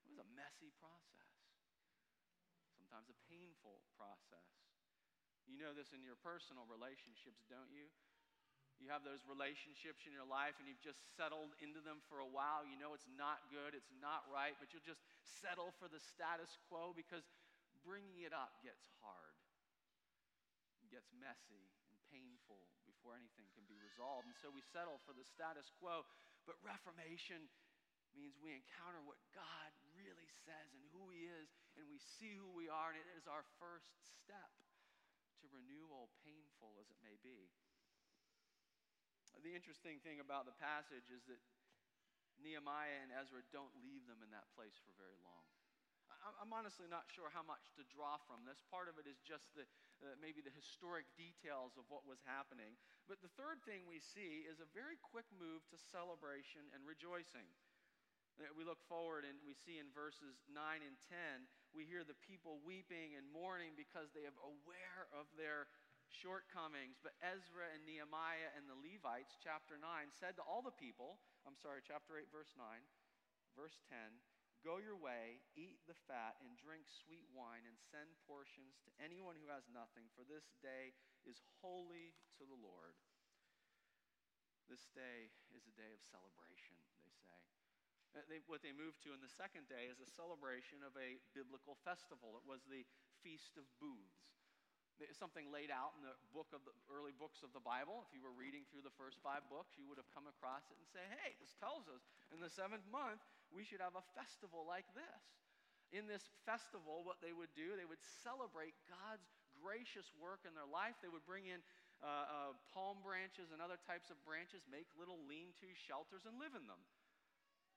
It 0.07 0.09
was 0.09 0.23
a 0.23 0.29
messy 0.35 0.71
process 0.79 1.21
sometimes 2.91 3.07
a 3.07 3.19
painful 3.31 3.79
process. 3.95 4.51
You 5.47 5.63
know 5.63 5.71
this 5.71 5.95
in 5.95 6.03
your 6.03 6.19
personal 6.19 6.67
relationships, 6.67 7.47
don't 7.47 7.71
you? 7.71 7.87
You 8.83 8.91
have 8.91 9.07
those 9.07 9.23
relationships 9.31 10.11
in 10.11 10.13
your 10.17 10.27
life 10.27 10.59
and 10.59 10.67
you've 10.67 10.83
just 10.83 10.99
settled 11.15 11.55
into 11.63 11.79
them 11.79 12.03
for 12.11 12.19
a 12.19 12.27
while. 12.27 12.67
You 12.67 12.75
know 12.75 12.91
it's 12.91 13.07
not 13.15 13.47
good, 13.47 13.79
it's 13.79 13.95
not 14.03 14.27
right, 14.27 14.59
but 14.59 14.75
you'll 14.75 14.83
just 14.83 15.07
settle 15.23 15.71
for 15.79 15.87
the 15.87 16.03
status 16.03 16.59
quo 16.67 16.91
because 16.91 17.23
bringing 17.85 18.25
it 18.25 18.35
up 18.35 18.61
gets 18.61 18.87
hard, 19.01 19.37
it 20.81 20.91
gets 20.93 21.09
messy 21.17 21.71
and 21.89 21.97
painful 22.11 22.61
before 22.89 23.17
anything 23.17 23.47
can 23.55 23.65
be 23.71 23.79
resolved. 23.79 24.27
And 24.27 24.37
so 24.37 24.51
we 24.51 24.65
settle 24.75 24.99
for 25.07 25.15
the 25.15 25.25
status 25.25 25.71
quo. 25.79 26.05
But 26.45 26.59
Reformation 26.65 27.49
means 28.17 28.35
we 28.43 28.57
encounter 28.57 28.99
what 29.07 29.21
God 29.31 29.71
really 29.95 30.27
says 30.43 30.75
and 30.75 30.83
who 30.91 31.13
He 31.15 31.31
is, 31.31 31.47
and 31.79 31.87
we 31.87 32.03
see 32.03 32.35
who 32.35 32.51
we 32.51 32.67
are, 32.67 32.91
and 32.91 32.99
it 32.99 33.07
is 33.15 33.31
our 33.31 33.47
first 33.63 33.93
step 34.03 34.51
to 35.41 35.47
renewal, 35.55 36.11
painful 36.27 36.75
as 36.83 36.91
it 36.91 36.99
may 37.01 37.17
be. 37.23 37.49
The 39.41 39.57
interesting 39.57 39.97
thing 40.05 40.21
about 40.21 40.45
the 40.45 40.53
passage 40.61 41.09
is 41.09 41.25
that 41.25 41.41
Nehemiah 42.45 43.01
and 43.01 43.09
Ezra 43.09 43.41
don't 43.49 43.73
leave 43.81 44.05
them 44.05 44.21
in 44.21 44.29
that 44.37 44.53
place 44.53 44.77
for 44.85 44.93
very 45.01 45.17
long. 45.25 45.49
I'm 46.21 46.53
honestly 46.53 46.85
not 46.85 47.09
sure 47.09 47.33
how 47.33 47.41
much 47.41 47.73
to 47.81 47.85
draw 47.89 48.21
from 48.29 48.45
this. 48.45 48.61
Part 48.69 48.93
of 48.93 49.01
it 49.01 49.09
is 49.09 49.25
just 49.25 49.49
the, 49.57 49.65
uh, 50.05 50.17
maybe 50.21 50.45
the 50.45 50.53
historic 50.53 51.09
details 51.17 51.81
of 51.81 51.89
what 51.89 52.05
was 52.05 52.21
happening. 52.29 52.77
But 53.09 53.25
the 53.25 53.33
third 53.41 53.65
thing 53.65 53.89
we 53.89 54.05
see 54.05 54.45
is 54.45 54.61
a 54.61 54.69
very 54.77 55.01
quick 55.01 55.29
move 55.33 55.65
to 55.73 55.81
celebration 55.81 56.69
and 56.77 56.85
rejoicing. 56.85 57.49
We 58.57 58.65
look 58.65 58.81
forward 58.89 59.29
and 59.29 59.37
we 59.45 59.53
see 59.53 59.77
in 59.77 59.93
verses 59.93 60.41
9 60.49 60.57
and 60.81 60.97
10, 61.13 61.45
we 61.77 61.85
hear 61.85 62.09
the 62.09 62.17
people 62.25 62.57
weeping 62.65 63.13
and 63.13 63.29
mourning 63.29 63.77
because 63.77 64.17
they 64.17 64.25
are 64.25 64.41
aware 64.41 65.13
of 65.13 65.29
their 65.37 65.69
shortcomings. 66.09 66.97
But 67.05 67.21
Ezra 67.21 67.69
and 67.77 67.85
Nehemiah 67.85 68.57
and 68.57 68.65
the 68.65 68.81
Levites, 68.81 69.37
chapter 69.45 69.77
9, 69.77 69.85
said 70.17 70.41
to 70.41 70.45
all 70.49 70.65
the 70.65 70.73
people, 70.73 71.21
I'm 71.45 71.59
sorry, 71.61 71.85
chapter 71.85 72.17
8, 72.17 72.33
verse 72.33 72.57
9, 72.57 72.65
verse 73.53 73.77
10, 73.93 74.09
Go 74.61 74.77
your 74.77 74.97
way, 74.97 75.41
eat 75.57 75.81
the 75.89 75.97
fat, 76.05 76.37
and 76.45 76.53
drink 76.61 76.85
sweet 76.85 77.25
wine, 77.33 77.65
and 77.65 77.81
send 77.81 78.13
portions 78.29 78.77
to 78.85 78.93
anyone 79.01 79.41
who 79.41 79.49
has 79.49 79.65
nothing, 79.73 80.05
for 80.13 80.21
this 80.29 80.53
day 80.61 80.93
is 81.25 81.41
holy 81.65 82.13
to 82.37 82.45
the 82.45 82.61
Lord. 82.61 82.93
This 84.69 84.85
day 84.93 85.33
is 85.57 85.65
a 85.65 85.75
day 85.75 85.91
of 85.97 86.05
celebration, 86.05 86.77
they 87.01 87.11
say. 87.25 87.41
Uh, 88.13 88.23
they, 88.29 88.45
what 88.47 88.61
they 88.61 88.77
moved 88.77 89.01
to 89.03 89.17
in 89.17 89.25
the 89.25 89.33
second 89.33 89.65
day 89.67 89.89
is 89.89 89.99
a 89.99 90.07
celebration 90.07 90.85
of 90.85 90.93
a 90.95 91.17
biblical 91.33 91.81
festival. 91.81 92.37
It 92.37 92.45
was 92.45 92.61
the 92.69 92.85
Feast 93.25 93.57
of 93.57 93.65
Booths. 93.81 94.29
Something 95.17 95.49
laid 95.49 95.73
out 95.73 95.97
in 95.97 96.05
the 96.05 96.13
book 96.37 96.53
of 96.53 96.61
the 96.69 96.77
early 96.93 97.17
books 97.17 97.41
of 97.41 97.57
the 97.57 97.65
Bible. 97.65 98.05
If 98.05 98.13
you 98.13 98.21
were 98.21 98.37
reading 98.37 98.69
through 98.69 98.85
the 98.85 98.93
first 99.01 99.17
five 99.25 99.41
books, 99.49 99.73
you 99.81 99.89
would 99.89 99.97
have 99.97 100.13
come 100.13 100.29
across 100.29 100.69
it 100.69 100.77
and 100.77 100.85
say, 100.93 101.01
hey, 101.25 101.33
this 101.41 101.57
tells 101.57 101.89
us 101.89 102.05
in 102.29 102.37
the 102.37 102.53
seventh 102.53 102.85
month 102.93 103.25
we 103.51 103.67
should 103.67 103.83
have 103.83 103.99
a 103.99 104.07
festival 104.15 104.65
like 104.65 104.87
this. 104.95 105.23
In 105.91 106.07
this 106.07 106.23
festival, 106.47 107.03
what 107.03 107.19
they 107.19 107.35
would 107.35 107.51
do, 107.59 107.75
they 107.75 107.89
would 107.89 108.03
celebrate 108.23 108.79
God's 108.87 109.27
gracious 109.59 110.07
work 110.15 110.47
in 110.47 110.55
their 110.55 110.69
life. 110.69 110.95
They 111.03 111.11
would 111.11 111.27
bring 111.27 111.51
in 111.51 111.59
uh, 111.99 112.07
uh, 112.07 112.53
palm 112.71 113.03
branches 113.03 113.51
and 113.51 113.59
other 113.59 113.77
types 113.91 114.09
of 114.09 114.17
branches, 114.23 114.63
make 114.71 114.87
little 114.95 115.19
lean 115.27 115.51
to 115.61 115.67
shelters, 115.75 116.25
and 116.25 116.39
live 116.39 116.55
in 116.55 116.65
them. 116.71 116.81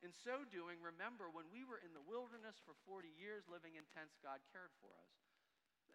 In 0.05 0.11
so 0.13 0.43
doing, 0.45 0.77
remember 0.83 1.31
when 1.31 1.47
we 1.49 1.63
were 1.63 1.79
in 1.79 1.95
the 1.95 2.03
wilderness 2.03 2.59
for 2.61 2.75
40 2.85 3.07
years 3.15 3.47
living 3.47 3.79
in 3.79 3.87
tents, 3.95 4.19
God 4.19 4.43
cared 4.51 4.71
for 4.83 4.91
us. 4.99 5.11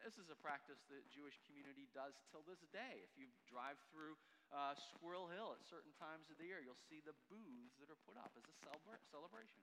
This 0.01 0.17
is 0.17 0.31
a 0.31 0.39
practice 0.39 0.79
the 0.87 1.03
Jewish 1.11 1.37
community 1.45 1.91
does 1.91 2.15
till 2.31 2.47
this 2.47 2.63
day. 2.71 3.03
If 3.03 3.13
you 3.19 3.29
drive 3.51 3.77
through 3.91 4.17
uh, 4.53 4.73
Squirrel 4.77 5.29
Hill 5.29 5.53
at 5.53 5.63
certain 5.65 5.93
times 5.97 6.33
of 6.33 6.41
the 6.41 6.49
year, 6.49 6.65
you'll 6.65 6.81
see 6.89 7.05
the 7.05 7.17
booths 7.29 7.77
that 7.81 7.93
are 7.93 8.01
put 8.09 8.17
up 8.17 8.33
as 8.37 8.45
a 8.49 8.57
celebration. 9.13 9.63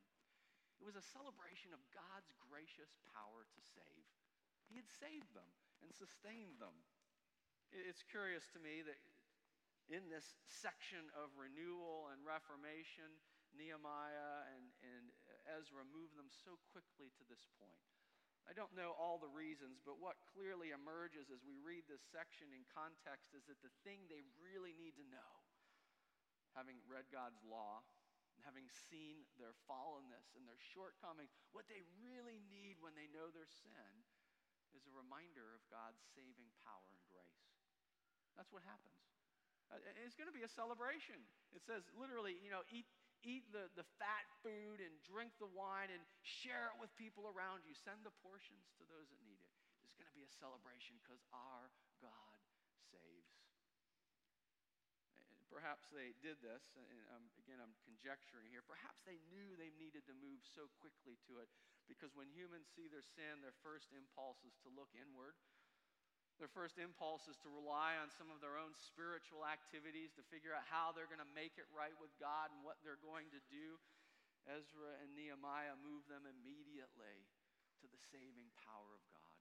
It 0.78 0.86
was 0.86 1.00
a 1.00 1.06
celebration 1.16 1.72
of 1.72 1.82
God's 1.96 2.30
gracious 2.52 2.94
power 3.16 3.48
to 3.48 3.62
save. 3.64 4.06
He 4.68 4.76
had 4.78 4.90
saved 4.90 5.32
them 5.34 5.48
and 5.82 5.90
sustained 5.94 6.60
them. 6.60 6.74
It's 7.74 8.06
curious 8.06 8.46
to 8.54 8.60
me 8.62 8.86
that 8.86 9.00
in 9.90 10.10
this 10.10 10.38
section 10.50 11.06
of 11.14 11.34
renewal 11.38 12.10
and 12.10 12.26
reformation, 12.26 13.10
Nehemiah 13.54 14.50
and, 14.52 14.66
and 14.82 15.06
Ezra 15.56 15.86
move 15.88 16.12
them 16.18 16.28
so 16.30 16.58
quickly 16.74 17.14
to 17.16 17.24
this 17.30 17.46
point. 17.62 17.86
I 18.46 18.54
don't 18.54 18.74
know 18.78 18.94
all 18.94 19.18
the 19.18 19.32
reasons, 19.32 19.82
but 19.82 19.98
what 19.98 20.22
clearly 20.38 20.70
emerges 20.70 21.34
as 21.34 21.42
we 21.42 21.58
read 21.58 21.90
this 21.90 22.06
section 22.14 22.54
in 22.54 22.62
context 22.70 23.34
is 23.34 23.42
that 23.50 23.58
the 23.66 23.74
thing 23.82 24.06
they 24.06 24.22
really 24.38 24.78
need 24.78 24.94
to 25.02 25.06
know, 25.10 25.32
having 26.54 26.78
read 26.86 27.10
God's 27.10 27.42
law, 27.42 27.82
having 28.46 28.70
seen 28.70 29.26
their 29.42 29.58
fallenness 29.66 30.38
and 30.38 30.46
their 30.46 30.62
shortcomings, 30.62 31.34
what 31.58 31.66
they 31.66 31.82
really 31.98 32.38
need 32.46 32.78
when 32.78 32.94
they 32.94 33.10
know 33.10 33.34
their 33.34 33.50
sin 33.50 33.92
is 34.78 34.86
a 34.86 34.94
reminder 34.94 35.56
of 35.56 35.66
God's 35.72 36.04
saving 36.14 36.52
power 36.62 36.86
and 36.94 37.02
grace. 37.10 37.50
That's 38.38 38.54
what 38.54 38.62
happens. 38.68 39.02
Uh, 39.74 39.82
it's 40.06 40.14
going 40.14 40.30
to 40.30 40.36
be 40.36 40.46
a 40.46 40.52
celebration. 40.52 41.18
It 41.56 41.66
says 41.66 41.82
literally, 41.98 42.38
you 42.38 42.54
know, 42.54 42.62
eat, 42.70 42.86
eat 43.26 43.50
the, 43.50 43.68
the 43.74 43.84
fat 43.98 44.30
food 44.46 44.80
and 44.80 44.94
drink 45.04 45.34
the 45.42 45.50
wine 45.50 45.90
and 45.90 46.02
share 46.22 46.70
it 46.72 46.78
with 46.78 46.94
people 46.96 47.26
around 47.26 47.66
you. 47.66 47.74
Send 47.74 48.06
the 48.06 48.14
portions 48.22 48.70
to 48.78 48.86
those 48.86 49.10
that 49.10 49.20
need 49.26 49.42
it. 49.42 49.52
It's 49.84 49.98
going 49.98 50.08
to 50.08 50.16
be 50.16 50.24
a 50.24 50.32
celebration 50.38 51.02
because 51.02 51.20
our 51.34 51.74
God 52.00 52.38
saves. 52.94 53.34
And 55.18 55.42
perhaps 55.50 55.90
they 55.90 56.14
did 56.22 56.38
this, 56.46 56.74
and 56.78 56.88
um, 57.18 57.26
again, 57.42 57.58
I'm 57.58 57.74
conjecturing 57.82 58.50
here. 58.54 58.62
Perhaps 58.62 59.02
they 59.04 59.18
knew 59.34 59.58
they 59.58 59.74
needed 59.76 60.06
to 60.06 60.16
move 60.18 60.46
so 60.46 60.70
quickly 60.78 61.18
to 61.26 61.42
it 61.42 61.50
because 61.90 62.14
when 62.14 62.30
humans 62.34 62.70
see 62.74 62.90
their 62.90 63.06
sin, 63.06 63.42
their 63.42 63.58
first 63.66 63.94
impulse 63.94 64.42
is 64.46 64.58
to 64.66 64.70
look 64.74 64.90
inward 64.94 65.38
their 66.36 66.52
first 66.52 66.76
impulse 66.76 67.32
is 67.32 67.40
to 67.44 67.50
rely 67.50 67.96
on 67.96 68.12
some 68.12 68.28
of 68.28 68.44
their 68.44 68.60
own 68.60 68.76
spiritual 68.76 69.48
activities 69.48 70.12
to 70.20 70.24
figure 70.28 70.52
out 70.52 70.68
how 70.68 70.92
they're 70.92 71.10
going 71.10 71.24
to 71.24 71.38
make 71.38 71.56
it 71.56 71.68
right 71.72 71.96
with 71.96 72.12
God 72.20 72.52
and 72.52 72.60
what 72.62 72.80
they're 72.84 73.00
going 73.00 73.32
to 73.32 73.42
do. 73.48 73.80
Ezra 74.46 75.00
and 75.02 75.16
Nehemiah 75.16 75.80
move 75.80 76.04
them 76.12 76.28
immediately 76.28 77.24
to 77.82 77.88
the 77.88 78.02
saving 78.12 78.52
power 78.68 78.92
of 78.94 79.04
God. 79.10 79.40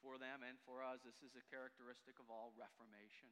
For 0.00 0.16
them 0.16 0.40
and 0.46 0.56
for 0.64 0.80
us, 0.80 1.04
this 1.04 1.20
is 1.20 1.36
a 1.36 1.44
characteristic 1.52 2.16
of 2.22 2.32
all 2.32 2.56
Reformation. 2.56 3.28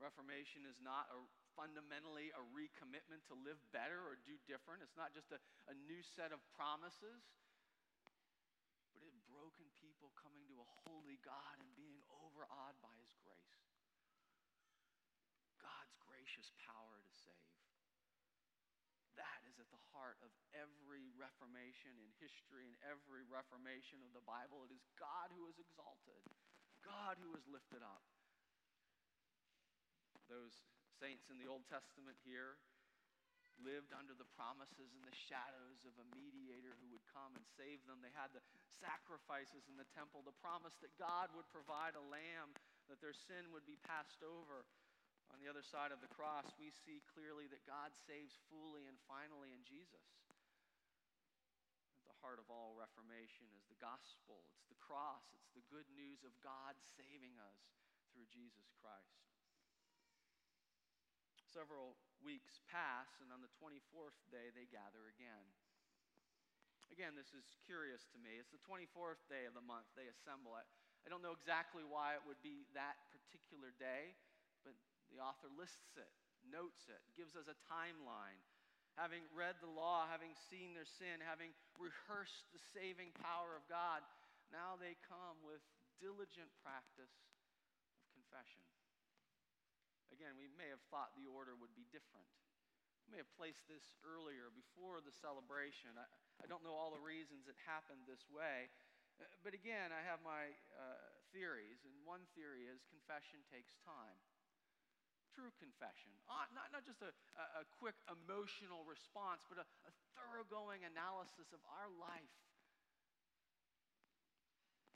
Reformation 0.00 0.64
is 0.64 0.80
not 0.80 1.12
a, 1.12 1.20
fundamentally 1.52 2.32
a 2.32 2.42
recommitment 2.56 3.20
to 3.28 3.36
live 3.36 3.60
better 3.74 4.00
or 4.00 4.16
do 4.24 4.40
different. 4.48 4.80
It's 4.80 4.96
not 4.96 5.12
just 5.12 5.28
a, 5.28 5.38
a 5.68 5.76
new 5.76 6.00
set 6.00 6.32
of 6.32 6.40
promises 6.56 7.26
but 9.02 9.10
it's 9.10 9.18
broken 9.26 9.66
people 10.02 10.18
coming 10.18 10.42
to 10.50 10.58
a 10.58 10.68
holy 10.82 11.14
God 11.22 11.54
and 11.62 11.70
being 11.78 12.02
overawed 12.10 12.74
by 12.82 12.90
his 12.98 13.14
grace. 13.22 13.62
God's 15.62 15.94
gracious 16.02 16.50
power 16.66 16.98
to 16.98 17.14
save. 17.14 17.54
that 19.14 19.46
is 19.46 19.62
at 19.62 19.70
the 19.70 19.78
heart 19.94 20.18
of 20.26 20.34
every 20.58 21.06
reformation 21.14 21.94
in 22.02 22.10
history 22.18 22.66
and 22.66 22.74
every 22.82 23.22
reformation 23.30 24.02
of 24.02 24.10
the 24.10 24.26
Bible. 24.26 24.66
It 24.66 24.74
is 24.74 24.82
God 24.98 25.30
who 25.38 25.46
is 25.46 25.54
exalted, 25.62 26.18
God 26.82 27.14
who 27.22 27.30
is 27.38 27.46
lifted 27.46 27.86
up. 27.86 28.02
Those 30.26 30.66
saints 30.98 31.30
in 31.30 31.38
the 31.38 31.46
Old 31.46 31.62
Testament 31.70 32.18
here 32.26 32.58
lived 33.62 33.94
under 33.94 34.14
the 34.14 34.28
promises 34.34 34.92
and 34.92 35.04
the 35.06 35.14
shadows 35.14 35.86
of 35.86 35.94
a 35.98 36.06
mediator 36.14 36.74
who 36.82 36.90
would 36.90 37.06
come 37.08 37.34
and 37.34 37.46
save 37.56 37.82
them. 37.86 38.02
They 38.02 38.14
had 38.14 38.34
the 38.34 38.44
sacrifices 38.68 39.70
in 39.70 39.78
the 39.78 39.88
temple, 39.94 40.22
the 40.22 40.36
promise 40.42 40.76
that 40.82 40.94
God 40.98 41.30
would 41.34 41.48
provide 41.50 41.94
a 41.94 42.04
lamb, 42.10 42.54
that 42.90 42.98
their 42.98 43.16
sin 43.16 43.50
would 43.54 43.64
be 43.64 43.78
passed 43.86 44.20
over. 44.20 44.66
On 45.32 45.40
the 45.40 45.48
other 45.48 45.64
side 45.64 45.94
of 45.94 46.04
the 46.04 46.12
cross, 46.12 46.52
we 46.60 46.68
see 46.68 47.00
clearly 47.08 47.48
that 47.48 47.64
God 47.64 47.96
saves 47.96 48.36
fully 48.52 48.84
and 48.84 49.00
finally 49.08 49.54
in 49.54 49.64
Jesus. 49.64 50.04
At 51.96 52.04
the 52.04 52.18
heart 52.20 52.36
of 52.36 52.52
all 52.52 52.76
Reformation 52.76 53.48
is 53.56 53.64
the 53.70 53.80
gospel, 53.80 54.44
it's 54.52 54.68
the 54.68 54.82
cross, 54.82 55.24
it's 55.32 55.54
the 55.56 55.64
good 55.72 55.88
news 55.96 56.20
of 56.26 56.36
God 56.44 56.76
saving 56.98 57.38
us 57.40 57.58
through 58.12 58.28
Jesus 58.28 58.68
Christ. 58.76 59.24
Several 61.48 61.96
weeks 62.22 62.62
pass, 62.70 63.10
and 63.20 63.28
on 63.34 63.42
the 63.42 63.52
24th 63.58 64.18
day, 64.30 64.50
they 64.54 64.70
gather 64.70 65.10
again. 65.10 65.46
Again, 66.90 67.16
this 67.16 67.32
is 67.32 67.44
curious 67.66 68.04
to 68.12 68.18
me. 68.20 68.36
It's 68.36 68.52
the 68.52 68.62
24th 68.62 69.22
day 69.26 69.48
of 69.48 69.56
the 69.56 69.64
month 69.64 69.88
they 69.94 70.08
assemble. 70.08 70.54
I, 70.54 70.64
I 71.04 71.08
don't 71.08 71.24
know 71.24 71.34
exactly 71.34 71.82
why 71.82 72.14
it 72.14 72.22
would 72.28 72.40
be 72.44 72.68
that 72.76 73.00
particular 73.10 73.72
day. 73.80 74.14
But 74.62 74.78
the 75.10 75.18
author 75.20 75.50
lists 75.52 75.98
it, 75.98 76.08
notes 76.46 76.88
it, 76.88 77.02
gives 77.12 77.34
us 77.34 77.50
a 77.50 77.58
timeline. 77.68 78.38
Having 78.96 79.24
read 79.32 79.56
the 79.60 79.72
law, 79.72 80.04
having 80.04 80.36
seen 80.52 80.76
their 80.76 80.88
sin, 80.88 81.20
having 81.24 81.56
rehearsed 81.80 82.48
the 82.52 82.60
saving 82.76 83.12
power 83.24 83.56
of 83.56 83.64
God, 83.66 84.04
now 84.52 84.76
they 84.76 85.00
come 85.08 85.40
with 85.40 85.64
diligent 85.96 86.52
practice 86.60 87.12
of 87.96 88.04
confession. 88.12 88.71
Again, 90.12 90.36
we 90.36 90.46
may 90.54 90.68
have 90.68 90.82
thought 90.92 91.16
the 91.16 91.26
order 91.26 91.56
would 91.56 91.72
be 91.72 91.88
different. 91.88 92.28
We 93.08 93.18
may 93.18 93.20
have 93.24 93.32
placed 93.34 93.64
this 93.66 93.96
earlier, 94.04 94.52
before 94.52 95.02
the 95.02 95.12
celebration. 95.12 95.96
I, 95.98 96.06
I 96.40 96.46
don't 96.46 96.62
know 96.62 96.76
all 96.76 96.92
the 96.92 97.02
reasons 97.02 97.48
it 97.48 97.58
happened 97.64 98.04
this 98.06 98.22
way. 98.28 98.68
Uh, 99.18 99.26
but 99.42 99.56
again, 99.56 99.90
I 99.90 100.04
have 100.04 100.20
my 100.20 100.52
uh, 100.76 101.00
theories, 101.34 101.82
and 101.88 101.92
one 102.04 102.24
theory 102.36 102.68
is 102.68 102.84
confession 102.92 103.40
takes 103.48 103.74
time 103.82 104.20
true 105.32 105.52
confession. 105.56 106.12
Uh, 106.28 106.44
not, 106.52 106.68
not 106.70 106.84
just 106.84 107.00
a, 107.00 107.08
a, 107.40 107.44
a, 107.60 107.68
quick 107.80 107.96
emotional 108.04 108.84
response, 108.84 109.40
but 109.48 109.56
a, 109.56 109.66
a 109.88 109.92
thoroughgoing 110.12 110.84
analysis 110.84 111.48
of 111.56 111.60
our 111.72 111.88
life 111.96 112.36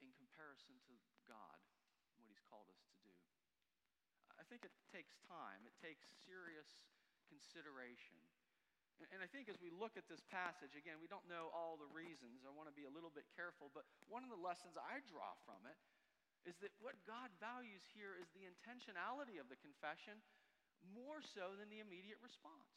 in 0.05 0.13
comparison 0.21 0.77
to 0.85 0.95
God 1.25 1.57
and 2.05 2.21
what 2.21 2.29
He's 2.29 2.45
called 2.53 2.69
us 2.69 2.85
to 2.85 2.95
do. 3.01 3.13
I 4.36 4.36
think 4.47 4.63
it 4.63 4.75
takes 4.95 5.19
time, 5.27 5.63
it 5.67 5.77
takes 5.83 6.07
serious 6.27 6.87
consideration. 7.27 8.19
And, 9.03 9.09
and 9.17 9.21
I 9.21 9.29
think 9.29 9.51
as 9.51 9.59
we 9.59 9.69
look 9.75 9.99
at 9.99 10.09
this 10.09 10.23
passage, 10.31 10.79
again, 10.79 11.03
we 11.03 11.11
don't 11.11 11.27
know 11.29 11.53
all 11.53 11.77
the 11.77 11.91
reasons. 11.93 12.47
I 12.47 12.53
want 12.55 12.71
to 12.71 12.77
be 12.77 12.89
a 12.89 12.93
little 12.93 13.13
bit 13.13 13.27
careful, 13.35 13.69
but 13.75 13.85
one 14.09 14.25
of 14.25 14.31
the 14.31 14.41
lessons 14.41 14.79
I 14.79 15.03
draw 15.11 15.37
from 15.45 15.61
it 15.69 15.79
is 16.47 16.57
that 16.63 16.71
what 16.79 16.95
God 17.03 17.29
values 17.43 17.83
here 17.91 18.15
is 18.15 18.31
the 18.31 18.47
intentionality 18.47 19.43
of 19.43 19.51
the 19.51 19.59
confession 19.59 20.23
more 20.95 21.19
so 21.19 21.59
than 21.59 21.67
the 21.67 21.83
immediate 21.83 22.23
response. 22.23 22.71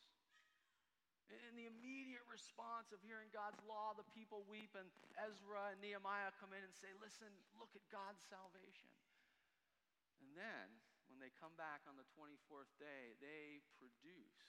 In 1.29 1.53
the 1.53 1.69
immediate 1.69 2.25
response 2.25 2.89
of 2.89 2.97
hearing 3.05 3.29
God's 3.29 3.61
law, 3.69 3.93
the 3.93 4.07
people 4.17 4.41
weep, 4.49 4.73
and 4.73 4.89
Ezra 5.21 5.69
and 5.69 5.77
Nehemiah 5.77 6.33
come 6.41 6.57
in 6.57 6.65
and 6.65 6.73
say, 6.73 6.89
Listen, 6.97 7.29
look 7.61 7.69
at 7.77 7.85
God's 7.93 8.25
salvation. 8.25 8.89
And 10.25 10.33
then, 10.33 10.65
when 11.05 11.21
they 11.21 11.28
come 11.39 11.55
back 11.55 11.87
on 11.87 11.95
the 11.95 12.07
24th 12.19 12.67
day, 12.75 13.15
they 13.23 13.63
produce, 13.79 14.43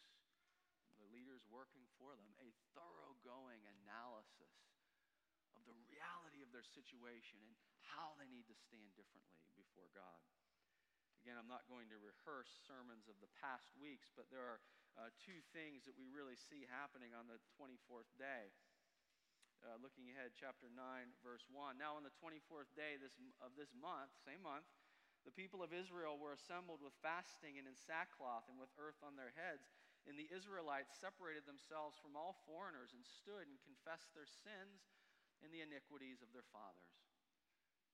the 0.98 1.06
leaders 1.14 1.46
working 1.46 1.86
for 1.96 2.18
them, 2.18 2.34
a 2.42 2.50
thoroughgoing 2.74 3.62
analysis 3.80 4.52
of 5.54 5.62
the 5.70 5.78
reality 5.86 6.42
of 6.42 6.50
their 6.50 6.66
situation 6.66 7.38
and 7.46 7.54
how 7.94 8.18
they 8.18 8.26
need 8.26 8.44
to 8.50 8.58
stand 8.58 8.90
differently 8.98 9.46
before 9.54 9.86
God. 9.94 10.18
Again, 11.22 11.38
I'm 11.38 11.48
not 11.48 11.68
going 11.70 11.86
to 11.94 11.98
rehearse 12.00 12.50
sermons 12.66 13.06
of 13.06 13.16
the 13.22 13.30
past 13.38 13.70
weeks, 13.78 14.10
but 14.12 14.26
there 14.32 14.42
are 14.42 14.60
uh, 14.98 15.14
two 15.22 15.38
things 15.54 15.86
that 15.86 15.94
we 15.94 16.10
really 16.10 16.36
see 16.36 16.66
happening 16.66 17.14
on 17.14 17.30
the 17.30 17.38
24th 17.54 18.10
day. 18.18 18.50
Uh, 19.60 19.76
looking 19.84 20.08
ahead, 20.08 20.32
chapter 20.32 20.72
9, 20.72 20.80
verse 21.20 21.44
1. 21.52 21.76
Now, 21.76 21.92
on 21.92 22.02
the 22.02 22.16
24th 22.16 22.72
day 22.72 22.96
this, 22.96 23.12
of 23.44 23.52
this 23.60 23.68
month, 23.76 24.08
same 24.24 24.40
month, 24.40 24.64
the 25.24 25.34
people 25.36 25.60
of 25.60 25.76
Israel 25.76 26.16
were 26.16 26.32
assembled 26.32 26.80
with 26.80 26.96
fasting 27.04 27.60
and 27.60 27.68
in 27.68 27.76
sackcloth 27.76 28.48
and 28.48 28.56
with 28.56 28.72
earth 28.80 28.98
on 29.04 29.14
their 29.20 29.36
heads. 29.36 29.68
And 30.08 30.16
the 30.16 30.32
Israelites 30.32 30.96
separated 30.96 31.44
themselves 31.44 32.00
from 32.00 32.16
all 32.16 32.40
foreigners 32.48 32.96
and 32.96 33.04
stood 33.04 33.44
and 33.44 33.60
confessed 33.60 34.16
their 34.16 34.28
sins 34.28 34.88
and 35.44 35.52
the 35.52 35.60
iniquities 35.60 36.24
of 36.24 36.32
their 36.32 36.46
fathers. 36.48 36.96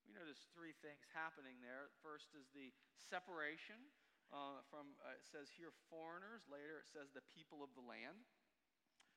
We 0.06 0.14
notice 0.14 0.46
three 0.54 0.70
things 0.86 1.02
happening 1.10 1.58
there. 1.58 1.90
First 1.98 2.30
is 2.38 2.46
the 2.54 2.70
separation 2.94 3.90
uh, 4.30 4.62
from, 4.70 4.94
uh, 5.02 5.18
it 5.18 5.26
says 5.26 5.50
here, 5.50 5.74
foreigners. 5.90 6.46
Later 6.46 6.78
it 6.78 6.86
says 6.86 7.10
the 7.10 7.26
people 7.34 7.66
of 7.66 7.74
the 7.74 7.82
land. 7.82 8.22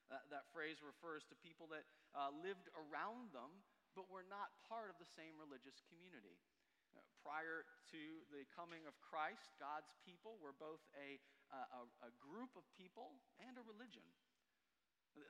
Uh, 0.09 0.17
that 0.33 0.49
phrase 0.49 0.81
refers 0.81 1.21
to 1.29 1.37
people 1.37 1.69
that 1.69 1.85
uh, 2.17 2.33
lived 2.41 2.65
around 2.73 3.29
them 3.29 3.61
but 3.93 4.09
were 4.09 4.25
not 4.25 4.49
part 4.65 4.89
of 4.89 4.97
the 4.97 5.05
same 5.05 5.37
religious 5.37 5.85
community. 5.85 6.41
Uh, 7.19 7.27
prior 7.27 7.67
to 7.91 8.03
the 8.31 8.47
coming 8.55 8.87
of 8.87 8.95
Christ, 9.03 9.51
God's 9.59 9.91
people 10.07 10.39
were 10.39 10.55
both 10.55 10.79
a, 10.95 11.19
a, 11.51 11.83
a 12.07 12.11
group 12.19 12.55
of 12.55 12.63
people 12.79 13.19
and 13.43 13.59
a 13.59 13.63
religion. 13.67 14.05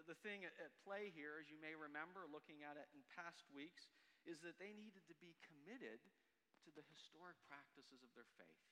The 0.05 0.17
thing 0.21 0.45
at 0.45 0.53
play 0.85 1.09
here, 1.09 1.41
as 1.41 1.49
you 1.49 1.57
may 1.57 1.73
remember 1.73 2.29
looking 2.29 2.61
at 2.61 2.77
it 2.77 2.85
in 2.93 3.01
past 3.15 3.47
weeks, 3.49 3.89
is 4.27 4.37
that 4.45 4.59
they 4.61 4.75
needed 4.75 5.01
to 5.09 5.17
be 5.17 5.33
committed 5.41 6.03
to 6.67 6.69
the 6.75 6.85
historic 6.93 7.39
practices 7.49 8.05
of 8.05 8.11
their 8.13 8.27
faith. 8.37 8.65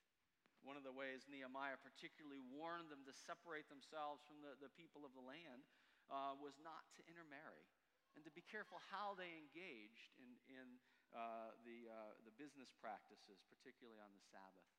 One 0.61 0.77
of 0.77 0.85
the 0.85 0.93
ways 0.93 1.25
Nehemiah 1.25 1.79
particularly 1.79 2.43
warned 2.53 2.91
them 2.91 3.07
to 3.07 3.15
separate 3.15 3.65
themselves 3.71 4.21
from 4.27 4.43
the, 4.43 4.59
the 4.61 4.73
people 4.75 5.07
of 5.07 5.15
the 5.15 5.23
land 5.23 5.65
uh, 6.11 6.35
was 6.37 6.59
not 6.61 6.85
to 6.99 7.01
intermarry 7.07 7.65
and 8.13 8.21
to 8.27 8.33
be 8.33 8.43
careful 8.45 8.77
how 8.91 9.15
they 9.15 9.31
engaged 9.37 10.11
in, 10.19 10.29
in 10.51 10.67
uh, 11.17 11.49
the, 11.65 11.89
uh, 11.89 12.13
the 12.29 12.33
business 12.37 12.69
practices, 12.77 13.41
particularly 13.49 13.97
on 13.97 14.13
the 14.13 14.21
Sabbath. 14.29 14.69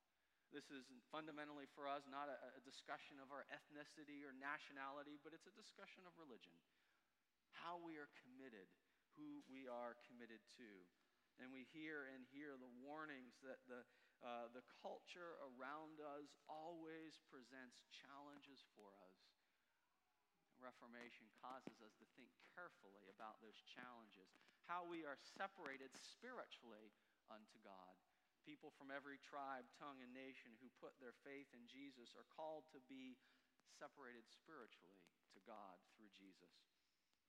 This 0.54 0.70
is 0.70 0.86
fundamentally 1.10 1.66
for 1.74 1.90
us 1.90 2.06
not 2.06 2.30
a, 2.30 2.38
a, 2.56 2.62
discussion 2.64 3.20
of 3.20 3.28
our 3.28 3.44
ethnicity 3.52 4.24
or 4.24 4.32
nationality, 4.32 5.20
but 5.20 5.36
it's 5.36 5.44
a 5.44 5.52
discussion 5.52 6.08
of 6.08 6.16
religion. 6.16 6.56
How 7.52 7.76
we 7.76 8.00
are 8.00 8.08
committed 8.24 8.70
who 9.18 9.42
we 9.50 9.66
are 9.66 9.98
committed 10.06 10.38
to. 10.62 10.70
And 11.42 11.50
we 11.50 11.66
hear 11.74 12.06
and 12.14 12.22
hear 12.30 12.54
the 12.54 12.70
warnings 12.82 13.34
that 13.42 13.58
the, 13.66 13.82
uh, 14.22 14.50
the 14.54 14.62
culture 14.78 15.38
around 15.42 15.98
us 15.98 16.38
always 16.46 17.18
presents 17.30 17.82
challenges 17.90 18.62
for 18.74 18.94
us. 19.02 19.27
Reformation 20.58 21.30
causes 21.38 21.78
us 21.80 21.94
to 21.98 22.06
think 22.18 22.30
carefully 22.54 23.06
about 23.10 23.38
those 23.38 23.58
challenges, 23.64 24.34
how 24.66 24.84
we 24.84 25.06
are 25.06 25.18
separated 25.18 25.94
spiritually 25.94 26.90
unto 27.30 27.58
God. 27.62 27.94
People 28.42 28.72
from 28.74 28.88
every 28.88 29.20
tribe, 29.20 29.68
tongue, 29.76 30.00
and 30.00 30.10
nation 30.14 30.56
who 30.58 30.80
put 30.80 30.96
their 30.98 31.14
faith 31.26 31.52
in 31.52 31.68
Jesus 31.68 32.16
are 32.16 32.26
called 32.32 32.64
to 32.72 32.80
be 32.88 33.18
separated 33.76 34.24
spiritually 34.26 35.04
to 35.36 35.40
God 35.44 35.76
through 35.94 36.10
Jesus. 36.16 36.54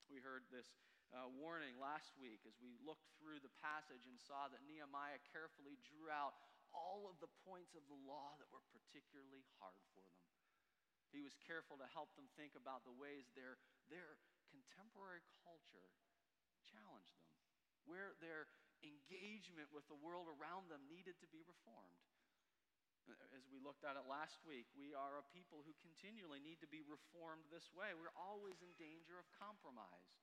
We 0.08 0.24
heard 0.24 0.48
this 0.50 0.72
uh, 1.14 1.30
warning 1.30 1.78
last 1.78 2.14
week 2.18 2.46
as 2.46 2.58
we 2.62 2.78
looked 2.82 3.10
through 3.18 3.42
the 3.42 3.54
passage 3.62 4.06
and 4.06 4.18
saw 4.18 4.50
that 4.50 4.66
Nehemiah 4.66 5.22
carefully 5.30 5.78
drew 5.86 6.10
out 6.10 6.38
all 6.74 7.10
of 7.10 7.18
the 7.22 7.30
points 7.46 7.74
of 7.74 7.86
the 7.90 8.00
law 8.06 8.38
that 8.38 8.50
were 8.54 8.66
particularly 8.70 9.46
hard 9.58 9.82
for 9.94 10.02
them. 10.06 10.29
He 11.10 11.26
was 11.26 11.34
careful 11.46 11.78
to 11.82 11.88
help 11.90 12.14
them 12.14 12.30
think 12.38 12.54
about 12.54 12.86
the 12.86 12.94
ways 12.94 13.30
their, 13.34 13.58
their 13.90 14.18
contemporary 14.54 15.26
culture 15.42 15.90
challenged 16.70 17.18
them, 17.18 17.34
where 17.90 18.14
their 18.22 18.46
engagement 18.86 19.74
with 19.74 19.90
the 19.90 19.98
world 19.98 20.30
around 20.30 20.70
them 20.70 20.86
needed 20.88 21.18
to 21.20 21.28
be 21.34 21.42
reformed. 21.44 22.00
As 23.34 23.50
we 23.50 23.58
looked 23.58 23.82
at 23.82 23.98
it 23.98 24.06
last 24.06 24.38
week, 24.46 24.70
we 24.78 24.94
are 24.94 25.18
a 25.18 25.26
people 25.34 25.66
who 25.66 25.74
continually 25.82 26.38
need 26.38 26.62
to 26.62 26.70
be 26.70 26.86
reformed 26.86 27.42
this 27.50 27.66
way. 27.74 27.98
We're 27.98 28.14
always 28.14 28.62
in 28.62 28.70
danger 28.78 29.18
of 29.18 29.26
compromise. 29.34 30.14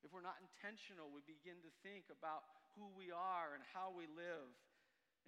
If 0.00 0.16
we're 0.16 0.24
not 0.24 0.40
intentional, 0.40 1.12
we 1.12 1.20
begin 1.28 1.60
to 1.60 1.72
think 1.84 2.08
about 2.08 2.48
who 2.72 2.88
we 2.96 3.12
are 3.12 3.52
and 3.52 3.60
how 3.76 3.92
we 3.92 4.08
live 4.08 4.56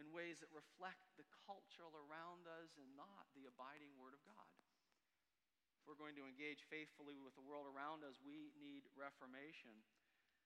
in 0.00 0.08
ways 0.14 0.40
that 0.40 0.48
reflect 0.56 1.04
the 1.20 1.26
cultural 1.44 1.92
around 1.92 2.48
us 2.48 2.72
and 2.80 2.88
not 2.96 3.28
the 3.36 3.44
abiding 3.44 3.92
Word 4.00 4.16
of 4.16 4.22
God. 4.24 4.48
We're 5.90 5.98
going 5.98 6.14
to 6.14 6.30
engage 6.30 6.62
faithfully 6.70 7.18
with 7.18 7.34
the 7.34 7.42
world 7.42 7.66
around 7.66 8.06
us, 8.06 8.22
we 8.22 8.54
need 8.54 8.86
reformation. 8.94 9.74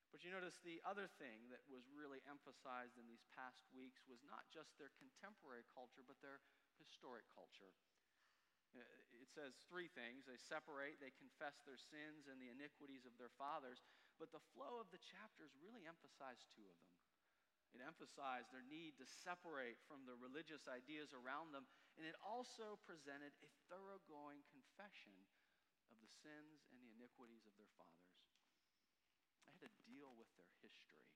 But 0.08 0.24
you 0.24 0.32
notice 0.32 0.56
the 0.64 0.80
other 0.88 1.04
thing 1.20 1.52
that 1.52 1.60
was 1.68 1.84
really 1.92 2.24
emphasized 2.24 2.96
in 2.96 3.04
these 3.04 3.28
past 3.36 3.60
weeks 3.76 4.08
was 4.08 4.24
not 4.24 4.48
just 4.48 4.72
their 4.80 4.88
contemporary 4.96 5.68
culture, 5.68 6.00
but 6.00 6.16
their 6.24 6.40
historic 6.80 7.28
culture. 7.36 7.76
Uh, 8.72 8.80
it 9.20 9.28
says 9.28 9.52
three 9.68 9.92
things 9.92 10.24
they 10.24 10.40
separate, 10.40 10.96
they 10.96 11.12
confess 11.12 11.60
their 11.68 11.76
sins 11.76 12.24
and 12.24 12.40
the 12.40 12.48
iniquities 12.48 13.04
of 13.04 13.12
their 13.20 13.30
fathers. 13.36 13.84
But 14.16 14.32
the 14.32 14.40
flow 14.56 14.80
of 14.80 14.88
the 14.88 15.02
chapters 15.12 15.52
really 15.60 15.84
emphasized 15.84 16.48
two 16.56 16.64
of 16.64 16.78
them. 16.88 16.96
It 17.76 17.82
emphasized 17.84 18.48
their 18.54 18.64
need 18.64 18.96
to 19.02 19.06
separate 19.26 19.82
from 19.84 20.06
the 20.06 20.14
religious 20.16 20.70
ideas 20.70 21.10
around 21.10 21.50
them, 21.50 21.66
and 21.94 22.04
it 22.06 22.18
also 22.22 22.78
presented 22.82 23.30
a 23.40 23.50
thoroughgoing 23.70 24.42
confession 24.50 25.14
of 25.90 25.96
the 26.02 26.10
sins 26.10 26.66
and 26.70 26.78
the 26.82 26.90
iniquities 26.98 27.46
of 27.46 27.54
their 27.54 27.70
fathers. 27.78 28.18
I 29.46 29.54
had 29.54 29.62
to 29.62 29.70
deal 29.86 30.10
with 30.18 30.30
their 30.34 30.50
history. 30.58 31.06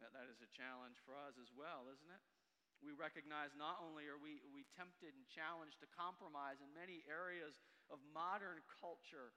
That 0.00 0.28
is 0.28 0.44
a 0.44 0.50
challenge 0.52 1.00
for 1.08 1.16
us 1.16 1.40
as 1.40 1.48
well, 1.56 1.88
isn't 1.88 2.12
it? 2.12 2.24
We 2.84 2.92
recognize 2.92 3.56
not 3.56 3.80
only 3.80 4.04
are 4.12 4.20
we, 4.20 4.44
we 4.52 4.68
tempted 4.76 5.16
and 5.16 5.24
challenged 5.32 5.80
to 5.80 5.88
compromise 5.88 6.60
in 6.60 6.68
many 6.76 7.00
areas 7.08 7.56
of 7.88 7.96
modern 8.12 8.60
culture, 8.68 9.32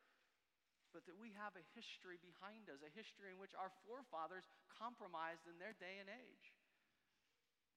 but 0.91 1.07
that 1.07 1.15
we 1.15 1.31
have 1.39 1.55
a 1.55 1.63
history 1.71 2.19
behind 2.19 2.67
us, 2.67 2.83
a 2.83 2.91
history 2.91 3.31
in 3.31 3.39
which 3.39 3.55
our 3.55 3.71
forefathers 3.87 4.51
compromised 4.67 5.47
in 5.47 5.55
their 5.55 5.77
day 5.79 6.03
and 6.03 6.11
age. 6.11 6.58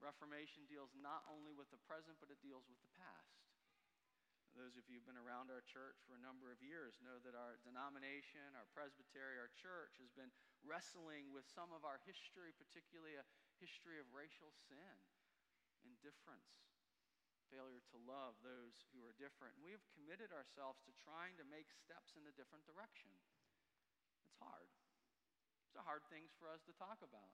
Reformation 0.02 0.66
deals 0.66 0.90
not 0.98 1.22
only 1.30 1.54
with 1.54 1.70
the 1.70 1.78
present, 1.86 2.18
but 2.18 2.28
it 2.28 2.42
deals 2.42 2.66
with 2.66 2.82
the 2.82 2.90
past. 2.98 3.38
Those 4.52 4.76
of 4.76 4.84
you 4.84 5.00
who've 5.00 5.08
been 5.08 5.16
around 5.16 5.48
our 5.48 5.64
church 5.64 5.96
for 6.04 6.12
a 6.12 6.20
number 6.20 6.52
of 6.52 6.60
years 6.60 7.00
know 7.00 7.16
that 7.24 7.32
our 7.32 7.56
denomination, 7.64 8.52
our 8.52 8.68
presbytery, 8.76 9.40
our 9.40 9.48
church 9.56 9.96
has 9.96 10.12
been 10.12 10.28
wrestling 10.60 11.32
with 11.32 11.48
some 11.48 11.72
of 11.72 11.88
our 11.88 12.02
history, 12.04 12.52
particularly 12.52 13.16
a 13.16 13.24
history 13.56 13.96
of 13.96 14.04
racial 14.12 14.52
sin, 14.68 14.96
indifference, 15.88 16.52
failure 17.48 17.80
to 17.96 17.98
love 18.04 18.36
those 18.44 18.76
who 18.92 19.00
are 19.08 19.16
different. 19.16 19.56
And 19.56 19.64
we 19.64 19.72
have 19.72 19.84
committed 19.96 20.34
ourselves 20.36 20.84
to 20.84 20.92
trying 21.00 21.40
to 21.40 21.48
make 21.48 21.72
steps 21.72 22.12
in 22.12 22.28
a 22.28 22.36
different 22.36 22.68
direction. 22.68 23.14
It's 24.28 24.36
hard. 24.36 24.68
It's 25.72 25.80
a 25.80 25.86
hard 25.88 26.04
things 26.12 26.28
for 26.36 26.52
us 26.52 26.60
to 26.68 26.76
talk 26.76 27.00
about. 27.00 27.32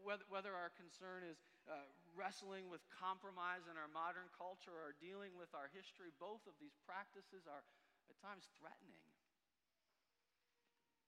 Whether, 0.00 0.24
whether 0.32 0.52
our 0.56 0.72
concern 0.72 1.28
is 1.28 1.36
uh, 1.68 1.76
wrestling 2.16 2.72
with 2.72 2.80
compromise 2.88 3.68
in 3.68 3.76
our 3.76 3.90
modern 3.92 4.32
culture 4.32 4.72
or 4.72 4.96
dealing 4.96 5.36
with 5.36 5.52
our 5.52 5.68
history, 5.72 6.08
both 6.16 6.40
of 6.48 6.56
these 6.56 6.76
practices 6.88 7.44
are 7.44 7.64
at 8.08 8.16
times 8.20 8.48
threatening. 8.56 9.04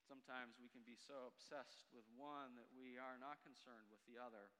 Sometimes 0.05 0.61
we 0.61 0.69
can 0.69 0.85
be 0.85 0.95
so 0.95 1.33
obsessed 1.33 1.89
with 1.91 2.05
one 2.15 2.55
that 2.61 2.69
we 2.77 3.01
are 3.01 3.17
not 3.17 3.41
concerned 3.43 3.89
with 3.89 4.05
the 4.05 4.21
other. 4.21 4.53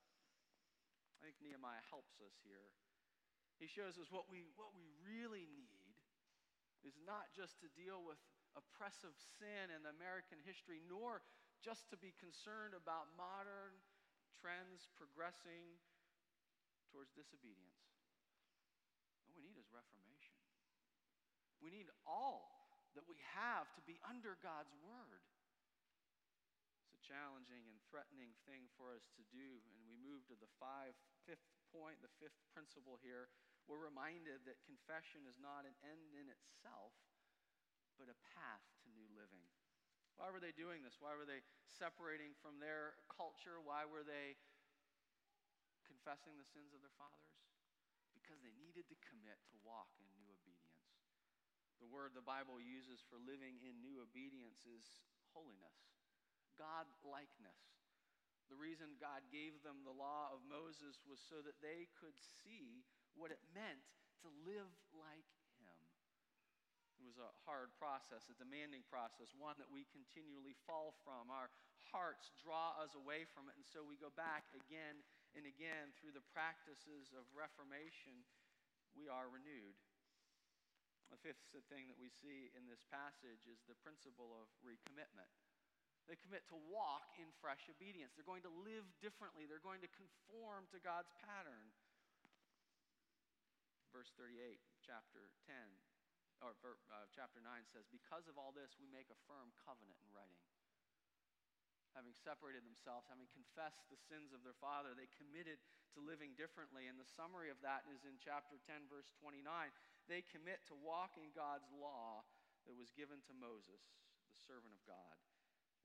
I 1.13 1.17
think 1.21 1.37
Nehemiah 1.39 1.85
helps 1.93 2.19
us 2.25 2.35
here 2.41 2.73
he 3.57 3.69
shows 3.69 3.97
us 3.97 4.13
what 4.13 4.29
we, 4.29 4.45
what 4.61 4.77
we 4.77 4.85
really 5.01 5.49
need 5.49 5.97
is 6.85 7.01
not 7.09 7.33
just 7.33 7.57
to 7.65 7.73
deal 7.73 8.05
with 8.05 8.21
oppressive 8.53 9.17
sin 9.17 9.73
in 9.73 9.89
American 9.89 10.37
history, 10.45 10.85
nor 10.85 11.25
just 11.65 11.89
to 11.89 11.97
be 11.97 12.13
concerned 12.21 12.77
about 12.77 13.09
modern 13.17 13.73
trends 14.41 14.89
progressing 14.97 15.81
towards 16.93 17.13
disobedience. 17.13 17.83
What 19.27 19.37
we 19.37 19.45
need 19.45 19.59
is 19.59 19.69
reformation. 19.73 20.37
We 21.61 21.73
need 21.73 21.89
all 22.05 22.53
that 22.95 23.09
we 23.09 23.21
have 23.37 23.69
to 23.77 23.83
be 23.85 24.01
under 24.07 24.37
God's 24.41 24.73
word. 24.81 25.25
It's 26.85 26.97
a 26.97 27.03
challenging 27.03 27.67
and 27.69 27.77
threatening 27.89 28.33
thing 28.49 28.69
for 28.77 28.93
us 28.93 29.09
to 29.19 29.25
do, 29.33 29.61
and 29.73 29.81
we 29.89 29.99
move 30.01 30.25
to 30.31 30.37
the 30.39 30.49
five, 30.57 30.97
fifth 31.27 31.45
point, 31.73 32.01
the 32.01 32.13
fifth 32.21 32.41
principle 32.53 32.97
here 33.03 33.29
we're 33.67 33.83
reminded 33.83 34.47
that 34.47 34.63
confession 34.63 35.27
is 35.27 35.35
not 35.43 35.67
an 35.67 35.75
end 35.83 36.15
in 36.15 36.31
itself, 36.31 36.95
but 37.99 38.07
a 38.07 38.19
path 38.31 38.63
to 38.87 38.95
new 38.95 39.11
living. 39.19 39.43
Why 40.17 40.33
were 40.33 40.41
they 40.41 40.57
doing 40.57 40.81
this? 40.81 40.97
Why 40.97 41.13
were 41.13 41.29
they 41.29 41.45
separating 41.69 42.33
from 42.41 42.57
their 42.57 42.97
culture? 43.13 43.61
Why 43.61 43.85
were 43.85 44.05
they 44.05 44.41
confessing 45.85 46.41
the 46.41 46.49
sins 46.49 46.73
of 46.73 46.81
their 46.81 46.95
fathers? 46.97 47.37
Because 48.17 48.41
they 48.41 48.57
needed 48.57 48.89
to 48.89 48.97
commit 49.05 49.37
to 49.53 49.57
walk 49.61 49.93
in 50.01 50.09
new 50.17 50.29
obedience. 50.33 50.89
The 51.77 51.93
word 51.93 52.17
the 52.17 52.25
Bible 52.25 52.57
uses 52.57 53.05
for 53.05 53.21
living 53.21 53.61
in 53.61 53.85
new 53.85 54.01
obedience 54.01 54.65
is 54.65 55.05
holiness, 55.37 55.77
God 56.57 56.89
likeness. 57.05 57.61
The 58.49 58.57
reason 58.57 58.97
God 58.97 59.21
gave 59.29 59.61
them 59.61 59.85
the 59.85 59.93
law 59.93 60.33
of 60.33 60.41
Moses 60.49 61.05
was 61.05 61.21
so 61.21 61.45
that 61.45 61.61
they 61.61 61.93
could 62.01 62.17
see 62.17 62.89
what 63.13 63.29
it 63.29 63.43
meant 63.53 63.85
to 64.25 64.33
live 64.49 64.73
like 64.97 65.29
was 67.07 67.23
a 67.23 67.31
hard 67.47 67.71
process, 67.79 68.27
a 68.27 68.35
demanding 68.35 68.83
process, 68.91 69.31
one 69.39 69.55
that 69.63 69.71
we 69.71 69.87
continually 69.95 70.59
fall 70.67 70.99
from. 71.07 71.31
Our 71.31 71.47
hearts 71.95 72.35
draw 72.43 72.75
us 72.83 72.99
away 72.99 73.23
from 73.31 73.47
it, 73.47 73.55
and 73.55 73.63
so 73.63 73.87
we 73.87 73.95
go 73.95 74.11
back 74.19 74.51
again 74.51 74.99
and 75.39 75.47
again 75.47 75.95
through 75.95 76.19
the 76.19 76.27
practices 76.35 77.15
of 77.15 77.23
Reformation. 77.31 78.27
We 78.99 79.07
are 79.07 79.31
renewed. 79.31 79.79
The 81.15 81.23
fifth 81.23 81.47
thing 81.71 81.87
that 81.87 82.01
we 82.03 82.11
see 82.11 82.51
in 82.59 82.67
this 82.67 82.83
passage 82.91 83.47
is 83.47 83.63
the 83.71 83.79
principle 83.79 84.35
of 84.35 84.51
recommitment. 84.67 85.31
They 86.11 86.19
commit 86.19 86.43
to 86.51 86.59
walk 86.67 87.15
in 87.23 87.31
fresh 87.39 87.71
obedience. 87.71 88.19
They're 88.19 88.27
going 88.27 88.43
to 88.43 88.55
live 88.67 88.87
differently. 88.99 89.47
They're 89.47 89.63
going 89.63 89.83
to 89.87 89.91
conform 89.95 90.67
to 90.75 90.83
God's 90.83 91.15
pattern 91.23 91.71
verse 93.97 94.13
38, 94.21 94.61
chapter 94.85 95.33
10, 95.49 95.57
uh, 96.91 97.07
chapter 97.15 97.39
9 97.39 97.47
says, 97.71 97.87
Because 97.93 98.27
of 98.27 98.35
all 98.35 98.51
this, 98.51 98.75
we 98.81 98.91
make 98.91 99.07
a 99.13 99.19
firm 99.31 99.55
covenant 99.63 100.01
in 100.03 100.11
writing. 100.11 100.43
Having 101.95 102.19
separated 102.19 102.67
themselves, 102.67 103.09
having 103.09 103.31
confessed 103.33 103.87
the 103.89 103.97
sins 103.97 104.35
of 104.35 104.45
their 104.45 104.57
father, 104.61 104.93
they 104.93 105.09
committed 105.17 105.57
to 105.97 106.05
living 106.05 106.37
differently. 106.37 106.91
And 106.91 107.01
the 107.01 107.09
summary 107.09 107.49
of 107.49 107.57
that 107.65 107.89
is 107.89 108.05
in 108.05 108.21
chapter 108.21 108.61
10, 108.69 108.91
verse 108.93 109.09
29. 109.17 109.47
They 110.05 110.21
commit 110.29 110.61
to 110.69 110.77
walk 110.77 111.17
in 111.17 111.33
God's 111.33 111.71
law 111.73 112.27
that 112.69 112.77
was 112.77 112.93
given 112.93 113.25
to 113.31 113.33
Moses, 113.33 113.81
the 114.29 114.37
servant 114.37 114.77
of 114.77 114.83
God, 114.85 115.17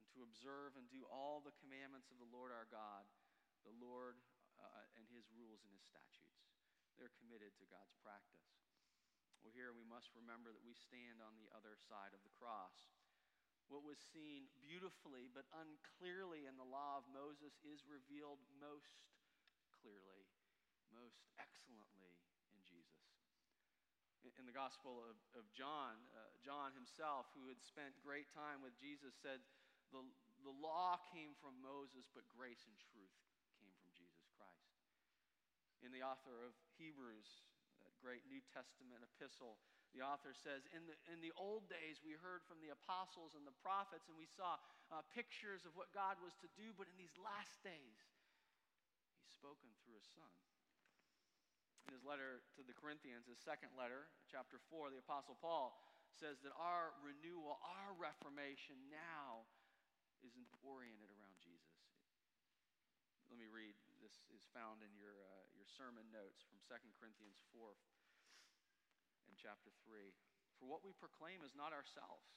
and 0.02 0.06
to 0.12 0.26
observe 0.28 0.76
and 0.76 0.90
do 0.92 1.08
all 1.08 1.40
the 1.40 1.56
commandments 1.64 2.12
of 2.12 2.20
the 2.20 2.28
Lord 2.28 2.52
our 2.52 2.68
God, 2.68 3.08
the 3.64 3.78
Lord 3.80 4.20
uh, 4.60 4.98
and 5.00 5.06
his 5.16 5.30
rules 5.32 5.64
and 5.64 5.72
his 5.72 5.86
statutes. 5.86 6.44
They're 7.00 7.14
committed 7.24 7.56
to 7.56 7.66
God's 7.72 7.96
practice. 8.04 8.52
Well, 9.42 9.54
here 9.58 9.74
we 9.74 9.86
must 9.90 10.14
remember 10.14 10.54
that 10.54 10.62
we 10.62 10.78
stand 10.78 11.18
on 11.22 11.34
the 11.38 11.50
other 11.54 11.74
side 11.74 12.14
of 12.14 12.22
the 12.22 12.34
cross. 12.38 12.94
What 13.70 13.82
was 13.82 13.98
seen 14.14 14.52
beautifully 14.62 15.32
but 15.32 15.50
unclearly 15.56 16.46
in 16.46 16.60
the 16.60 16.68
law 16.68 17.02
of 17.02 17.08
Moses 17.10 17.58
is 17.66 17.88
revealed 17.90 18.44
most 18.62 19.02
clearly, 19.82 20.30
most 20.94 21.26
excellently 21.42 22.22
in 22.54 22.62
Jesus. 22.62 23.10
In 24.38 24.46
the 24.46 24.54
Gospel 24.54 25.02
of, 25.02 25.18
of 25.34 25.50
John, 25.54 25.98
uh, 26.14 26.34
John 26.42 26.74
himself, 26.78 27.30
who 27.34 27.50
had 27.50 27.62
spent 27.62 27.94
great 28.06 28.30
time 28.32 28.62
with 28.62 28.74
Jesus, 28.78 29.18
said, 29.18 29.42
the, 29.92 30.02
the 30.46 30.56
law 30.56 30.98
came 31.12 31.36
from 31.38 31.60
Moses, 31.60 32.08
but 32.14 32.24
grace 32.32 32.64
and 32.64 32.78
truth 32.80 33.18
came 33.60 33.74
from 33.82 33.92
Jesus 33.92 34.30
Christ. 34.38 34.72
in 35.82 35.90
the 35.90 36.06
author 36.06 36.46
of 36.46 36.54
Hebrews, 36.78 37.42
great 38.02 38.26
New 38.26 38.42
Testament 38.50 39.06
epistle, 39.06 39.62
the 39.94 40.02
author 40.02 40.34
says, 40.34 40.66
in 40.74 40.90
the, 40.90 40.98
in 41.14 41.22
the 41.22 41.32
old 41.38 41.70
days, 41.70 42.02
we 42.02 42.18
heard 42.18 42.42
from 42.50 42.58
the 42.60 42.74
apostles 42.74 43.38
and 43.38 43.46
the 43.46 43.56
prophets, 43.62 44.10
and 44.10 44.18
we 44.18 44.28
saw 44.28 44.58
uh, 44.90 45.06
pictures 45.14 45.64
of 45.70 45.78
what 45.78 45.94
God 45.94 46.18
was 46.20 46.34
to 46.42 46.50
do, 46.58 46.74
but 46.74 46.90
in 46.90 46.98
these 46.98 47.14
last 47.22 47.62
days, 47.62 47.98
He's 49.22 49.38
spoken 49.38 49.70
through 49.86 50.02
His 50.02 50.10
Son. 50.18 50.34
In 51.90 51.98
his 51.98 52.06
letter 52.06 52.46
to 52.56 52.62
the 52.62 52.78
Corinthians, 52.78 53.26
his 53.26 53.42
second 53.42 53.74
letter, 53.74 54.08
chapter 54.30 54.62
4, 54.70 54.94
the 54.94 55.02
Apostle 55.02 55.36
Paul 55.42 55.74
says 56.14 56.38
that 56.46 56.54
our 56.56 56.94
renewal, 57.02 57.58
our 57.66 57.92
reformation 57.98 58.78
now 58.94 59.50
is 60.22 60.38
oriented 60.62 61.10
around 61.10 61.36
Jesus. 61.42 61.82
Let 63.28 63.42
me 63.42 63.50
read 63.50 63.74
this 64.02 64.26
is 64.34 64.42
found 64.50 64.82
in 64.82 64.90
your, 64.98 65.14
uh, 65.14 65.46
your 65.54 65.70
sermon 65.70 66.10
notes 66.10 66.42
from 66.50 66.58
2 66.66 66.74
Corinthians 66.98 67.38
4 67.54 67.70
and 69.30 69.38
chapter 69.38 69.70
3. 69.86 70.10
For 70.58 70.66
what 70.66 70.82
we 70.82 70.98
proclaim 70.98 71.46
is 71.46 71.54
not 71.54 71.70
ourselves, 71.70 72.34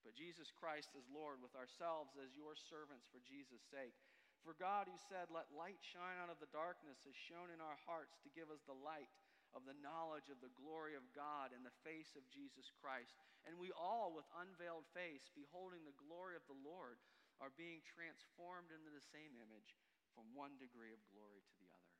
but 0.00 0.16
Jesus 0.16 0.48
Christ 0.48 0.96
as 0.96 1.04
Lord, 1.12 1.44
with 1.44 1.52
ourselves 1.52 2.16
as 2.16 2.32
your 2.32 2.56
servants 2.56 3.04
for 3.04 3.20
Jesus' 3.20 3.64
sake. 3.68 3.96
For 4.44 4.56
God, 4.56 4.88
who 4.88 4.96
said, 4.96 5.28
Let 5.28 5.52
light 5.52 5.80
shine 5.80 6.20
out 6.20 6.32
of 6.32 6.40
the 6.40 6.52
darkness, 6.52 7.04
has 7.04 7.16
shone 7.16 7.52
in 7.52 7.60
our 7.60 7.80
hearts 7.84 8.16
to 8.24 8.32
give 8.36 8.48
us 8.48 8.64
the 8.64 8.76
light 8.76 9.12
of 9.52 9.64
the 9.68 9.76
knowledge 9.84 10.32
of 10.32 10.40
the 10.40 10.52
glory 10.56 10.96
of 10.96 11.04
God 11.12 11.52
in 11.52 11.64
the 11.64 11.78
face 11.84 12.16
of 12.16 12.28
Jesus 12.32 12.72
Christ. 12.80 13.16
And 13.44 13.60
we 13.60 13.72
all, 13.76 14.12
with 14.12 14.28
unveiled 14.40 14.88
face, 14.96 15.28
beholding 15.36 15.84
the 15.84 16.00
glory 16.00 16.36
of 16.36 16.44
the 16.48 16.60
Lord, 16.64 17.00
are 17.40 17.52
being 17.56 17.84
transformed 17.84 18.72
into 18.72 18.88
the 18.92 19.04
same 19.12 19.36
image 19.40 19.76
from 20.14 20.30
one 20.32 20.56
degree 20.56 20.94
of 20.94 21.02
glory 21.10 21.42
to 21.42 21.54
the 21.58 21.70
other. 21.70 21.94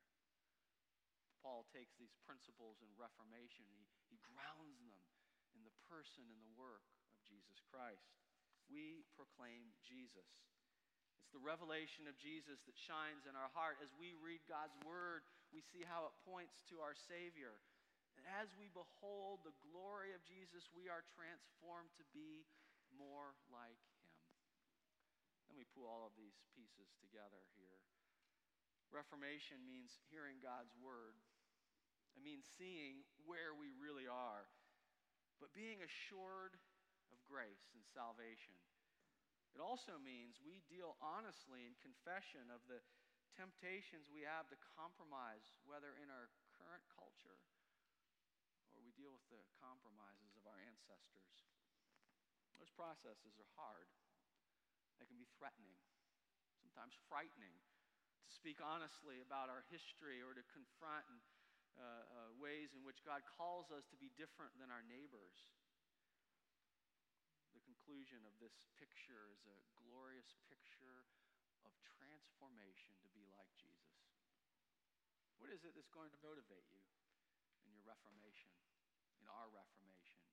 Paul 1.45 1.67
takes 1.69 1.93
these 1.99 2.15
principles 2.25 2.81
in 2.81 2.89
Reformation, 2.97 3.69
he, 3.69 3.85
he 4.09 4.17
grounds 4.25 4.81
them 4.81 5.05
in 5.53 5.61
the 5.61 5.77
person 5.85 6.25
and 6.25 6.41
the 6.41 6.57
work 6.57 6.83
of 7.13 7.21
Jesus 7.21 7.61
Christ. 7.69 8.09
We 8.65 9.05
proclaim 9.13 9.71
Jesus. 9.85 10.25
It's 11.21 11.33
the 11.33 11.41
revelation 11.41 12.09
of 12.09 12.17
Jesus 12.17 12.65
that 12.65 12.77
shines 12.77 13.29
in 13.29 13.37
our 13.37 13.49
heart. 13.53 13.77
As 13.81 13.93
we 13.97 14.17
read 14.17 14.41
God's 14.49 14.77
word, 14.85 15.25
we 15.53 15.61
see 15.61 15.85
how 15.85 16.09
it 16.09 16.13
points 16.25 16.61
to 16.69 16.81
our 16.81 16.93
Savior. 16.93 17.61
And 18.17 18.25
as 18.41 18.53
we 18.57 18.69
behold 18.69 19.41
the 19.41 19.57
glory 19.65 20.13
of 20.13 20.21
Jesus, 20.21 20.69
we 20.73 20.85
are 20.85 21.01
transformed 21.17 21.93
to 21.97 22.05
be 22.13 22.45
more 22.93 23.33
like 23.49 23.81
Him. 24.01 24.13
Let 25.49 25.57
me 25.57 25.65
pull 25.73 25.89
all 25.89 26.05
of 26.05 26.13
these 26.13 26.37
pieces 26.53 26.93
together 27.01 27.41
here. 27.57 27.64
Reformation 28.95 29.59
means 29.67 29.99
hearing 30.07 30.39
God's 30.39 30.71
word. 30.79 31.19
It 32.15 32.23
means 32.23 32.47
seeing 32.55 33.03
where 33.27 33.51
we 33.51 33.75
really 33.75 34.07
are, 34.07 34.47
but 35.43 35.51
being 35.51 35.83
assured 35.83 36.55
of 37.11 37.19
grace 37.27 37.75
and 37.75 37.83
salvation. 37.83 38.55
It 39.51 39.59
also 39.59 39.99
means 39.99 40.39
we 40.39 40.63
deal 40.71 40.95
honestly 41.03 41.67
in 41.67 41.75
confession 41.83 42.47
of 42.47 42.63
the 42.71 42.79
temptations 43.35 44.07
we 44.07 44.23
have 44.23 44.47
to 44.47 44.57
compromise, 44.79 45.43
whether 45.67 45.91
in 45.99 46.07
our 46.07 46.31
current 46.55 46.87
culture 46.87 47.43
or 48.71 48.79
we 48.79 48.95
deal 48.95 49.11
with 49.11 49.27
the 49.27 49.43
compromises 49.59 50.35
of 50.39 50.47
our 50.47 50.59
ancestors. 50.63 51.47
Those 52.59 52.71
processes 52.71 53.35
are 53.39 53.51
hard, 53.59 53.91
they 54.99 55.07
can 55.07 55.19
be 55.19 55.27
threatening, 55.35 55.75
sometimes 56.63 56.95
frightening. 57.11 57.55
To 58.25 58.33
speak 58.33 58.57
honestly 58.57 59.21
about 59.21 59.53
our 59.53 59.61
history 59.69 60.25
or 60.25 60.33
to 60.33 60.41
confront 60.49 61.05
uh, 61.77 61.81
uh, 61.81 62.29
ways 62.41 62.73
in 62.73 62.81
which 62.81 63.05
God 63.05 63.21
calls 63.37 63.69
us 63.69 63.85
to 63.93 63.97
be 64.01 64.09
different 64.17 64.57
than 64.57 64.73
our 64.73 64.81
neighbors. 64.89 65.53
The 67.53 67.61
conclusion 67.61 68.25
of 68.25 68.33
this 68.41 68.65
picture 68.81 69.29
is 69.29 69.45
a 69.45 69.57
glorious 69.85 70.33
picture 70.49 71.05
of 71.61 71.71
transformation 71.85 72.97
to 73.05 73.09
be 73.13 73.29
like 73.29 73.51
Jesus. 73.61 74.09
What 75.37 75.53
is 75.53 75.61
it 75.61 75.77
that's 75.77 75.93
going 75.93 76.09
to 76.09 76.19
motivate 76.25 76.65
you 76.73 76.81
in 77.61 77.69
your 77.69 77.85
reformation, 77.85 78.49
in 79.21 79.29
our 79.29 79.53
reformation? 79.53 80.25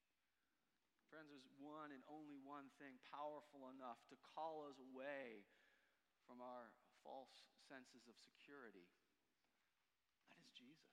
Friends, 1.12 1.28
there's 1.28 1.50
one 1.60 1.92
and 1.92 2.00
only 2.08 2.40
one 2.40 2.72
thing 2.80 2.96
powerful 3.12 3.68
enough 3.68 4.00
to 4.08 4.16
call 4.32 4.64
us 4.64 4.80
away 4.80 5.44
from 6.24 6.40
our 6.40 6.72
false 7.04 7.44
senses 7.72 8.04
of 8.04 8.12
security. 8.20 8.84
That 10.28 10.36
is 10.44 10.52
Jesus. 10.52 10.92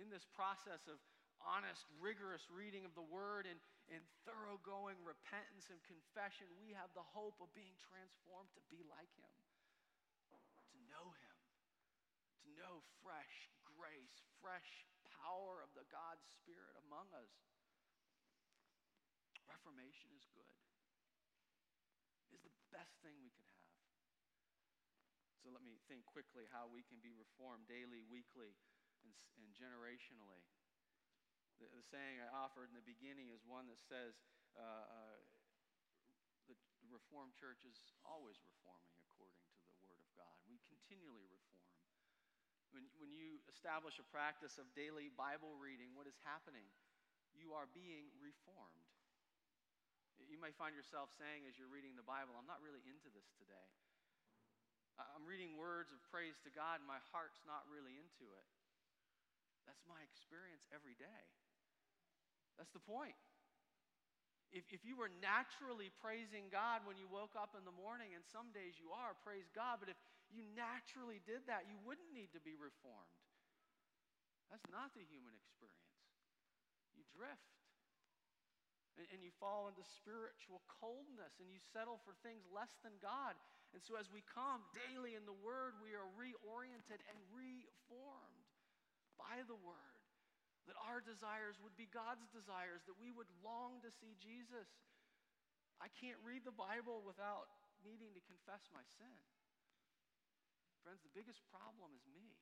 In 0.00 0.08
this 0.08 0.24
process 0.32 0.88
of 0.88 0.96
honest, 1.44 1.84
rigorous 2.00 2.48
reading 2.48 2.88
of 2.88 2.96
the 2.96 3.04
Word 3.04 3.44
and, 3.44 3.60
and 3.92 4.00
thoroughgoing 4.24 4.96
repentance 5.04 5.68
and 5.68 5.76
confession, 5.84 6.48
we 6.56 6.72
have 6.72 6.88
the 6.96 7.04
hope 7.04 7.36
of 7.44 7.52
being 7.52 7.76
transformed 7.76 8.48
to 8.56 8.64
be 8.72 8.80
like 8.88 9.12
Him, 9.20 9.28
to 10.72 10.78
know 10.88 11.12
Him, 11.20 11.36
to 12.40 12.48
know 12.56 12.80
fresh 13.04 13.52
grace, 13.68 14.24
fresh 14.40 14.88
power 15.20 15.60
of 15.60 15.68
the 15.76 15.84
God 15.92 16.16
Spirit 16.40 16.80
among 16.88 17.12
us. 17.12 17.28
Reformation 19.44 20.08
is 20.16 20.24
good. 20.32 20.56
It 22.32 22.40
is 22.40 22.56
the 22.56 22.56
best 22.72 22.96
thing 23.04 23.20
we 23.20 23.28
could 23.36 23.44
have. 23.44 23.55
So 25.46 25.54
let 25.54 25.62
me 25.62 25.78
think 25.86 26.02
quickly 26.10 26.42
how 26.50 26.66
we 26.66 26.82
can 26.82 26.98
be 26.98 27.14
reformed 27.14 27.70
daily, 27.70 28.02
weekly, 28.10 28.50
and, 29.06 29.14
and 29.38 29.46
generationally. 29.54 30.42
The, 31.62 31.70
the, 31.70 31.86
saying 31.86 32.18
I 32.18 32.26
offered 32.34 32.66
in 32.66 32.74
the 32.74 32.82
beginning 32.82 33.30
is 33.30 33.46
one 33.46 33.70
that 33.70 33.78
says 33.78 34.18
uh, 34.58 34.90
uh, 34.90 35.18
the, 36.50 36.58
Reformed 36.90 37.38
Church 37.38 37.62
is 37.62 37.78
always 38.02 38.42
reforming 38.42 38.98
according 39.06 39.38
to 39.38 39.54
the 39.70 39.78
Word 39.86 40.02
of 40.02 40.10
God. 40.18 40.34
We 40.50 40.58
continually 40.66 41.30
reform. 41.30 41.70
When, 42.74 42.90
when 42.98 43.14
you 43.14 43.38
establish 43.46 44.02
a 44.02 44.06
practice 44.10 44.58
of 44.58 44.66
daily 44.74 45.14
Bible 45.14 45.54
reading, 45.62 45.94
what 45.94 46.10
is 46.10 46.18
happening? 46.26 46.66
You 47.38 47.54
are 47.54 47.70
being 47.70 48.10
reformed. 48.18 48.90
You 50.26 50.42
may 50.42 50.50
find 50.58 50.74
yourself 50.74 51.14
saying 51.14 51.46
as 51.46 51.54
you're 51.54 51.70
reading 51.70 51.94
the 51.94 52.02
Bible, 52.02 52.34
I'm 52.34 52.50
not 52.50 52.58
really 52.66 52.82
into 52.82 53.14
this 53.14 53.30
today. 53.38 53.70
I'm 54.96 55.28
reading 55.28 55.60
words 55.60 55.92
of 55.92 56.00
praise 56.08 56.40
to 56.48 56.50
God, 56.50 56.80
and 56.80 56.88
my 56.88 57.00
heart's 57.12 57.40
not 57.44 57.68
really 57.68 57.92
into 58.00 58.26
it. 58.32 58.46
That's 59.68 59.84
my 59.84 60.00
experience 60.00 60.64
every 60.72 60.96
day. 60.96 61.22
That's 62.56 62.72
the 62.72 62.80
point. 62.80 63.16
If, 64.54 64.64
if 64.72 64.86
you 64.86 64.96
were 64.96 65.12
naturally 65.20 65.92
praising 66.00 66.48
God 66.48 66.86
when 66.88 66.96
you 66.96 67.10
woke 67.10 67.36
up 67.36 67.52
in 67.58 67.66
the 67.68 67.74
morning, 67.74 68.16
and 68.16 68.24
some 68.24 68.54
days 68.56 68.78
you 68.80 68.94
are, 68.94 69.12
praise 69.26 69.50
God, 69.52 69.82
but 69.82 69.92
if 69.92 69.98
you 70.32 70.46
naturally 70.56 71.20
did 71.28 71.44
that, 71.50 71.68
you 71.68 71.76
wouldn't 71.84 72.08
need 72.14 72.32
to 72.32 72.40
be 72.40 72.56
reformed. 72.56 73.20
That's 74.48 74.64
not 74.70 74.94
the 74.94 75.02
human 75.02 75.34
experience. 75.34 75.98
You 76.94 77.02
drift. 77.10 77.52
And, 78.96 79.04
and 79.12 79.20
you 79.20 79.34
fall 79.36 79.68
into 79.68 79.84
spiritual 79.84 80.62
coldness 80.70 81.36
and 81.42 81.50
you 81.50 81.60
settle 81.60 82.00
for 82.06 82.16
things 82.22 82.46
less 82.48 82.72
than 82.80 82.96
God. 83.02 83.36
And 83.74 83.82
so, 83.82 83.98
as 83.98 84.08
we 84.08 84.24
come 84.26 84.64
daily 84.72 85.18
in 85.18 85.28
the 85.28 85.36
Word, 85.36 85.76
we 85.82 85.92
are 85.92 86.08
reoriented 86.16 87.02
and 87.10 87.18
reformed 87.34 88.46
by 89.20 89.44
the 89.44 89.58
Word 89.58 89.96
that 90.66 90.78
our 90.82 90.98
desires 90.98 91.54
would 91.62 91.74
be 91.78 91.86
God's 91.94 92.26
desires, 92.34 92.82
that 92.90 92.98
we 92.98 93.14
would 93.14 93.30
long 93.40 93.78
to 93.86 93.90
see 94.02 94.18
Jesus. 94.18 94.66
I 95.78 95.86
can't 95.94 96.18
read 96.26 96.42
the 96.42 96.54
Bible 96.54 97.06
without 97.06 97.46
needing 97.86 98.10
to 98.18 98.22
confess 98.26 98.66
my 98.74 98.82
sin. 98.98 99.14
Friends, 100.82 101.02
the 101.06 101.14
biggest 101.14 101.42
problem 101.50 101.94
is 101.94 102.02
me. 102.10 102.34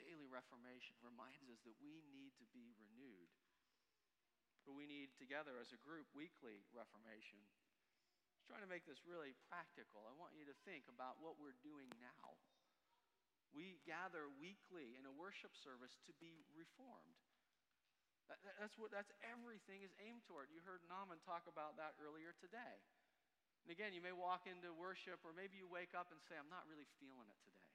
Daily 0.00 0.28
reformation 0.28 0.96
reminds 1.00 1.48
us 1.48 1.60
that 1.64 1.76
we 1.80 2.04
need 2.12 2.36
to 2.40 2.46
be 2.52 2.72
renewed. 2.76 3.32
But 4.64 4.76
we 4.76 4.88
need 4.88 5.12
together 5.16 5.56
as 5.60 5.72
a 5.72 5.80
group 5.80 6.08
weekly 6.12 6.64
reformation. 6.72 7.40
Trying 8.46 8.62
to 8.62 8.70
make 8.70 8.86
this 8.86 9.02
really 9.02 9.34
practical. 9.50 10.06
I 10.06 10.14
want 10.14 10.38
you 10.38 10.46
to 10.46 10.56
think 10.62 10.86
about 10.86 11.18
what 11.18 11.34
we're 11.42 11.58
doing 11.66 11.90
now. 11.98 12.38
We 13.50 13.82
gather 13.82 14.30
weekly 14.38 14.94
in 14.94 15.02
a 15.02 15.14
worship 15.14 15.50
service 15.58 15.98
to 16.06 16.12
be 16.22 16.46
reformed. 16.54 17.18
That, 18.30 18.38
that's 18.58 18.74
what 18.78 18.90
that's 18.90 19.10
everything 19.22 19.86
is 19.86 19.94
aimed 20.02 20.26
toward. 20.26 20.50
You 20.50 20.62
heard 20.62 20.82
Naaman 20.86 21.22
talk 21.22 21.46
about 21.46 21.78
that 21.78 21.94
earlier 21.98 22.34
today. 22.38 22.82
And 23.66 23.74
again, 23.74 23.90
you 23.90 24.02
may 24.02 24.14
walk 24.14 24.46
into 24.46 24.70
worship, 24.70 25.22
or 25.26 25.34
maybe 25.34 25.58
you 25.58 25.66
wake 25.66 25.90
up 25.94 26.14
and 26.14 26.22
say, 26.22 26.38
I'm 26.38 26.50
not 26.50 26.70
really 26.70 26.86
feeling 27.02 27.26
it 27.26 27.40
today. 27.42 27.70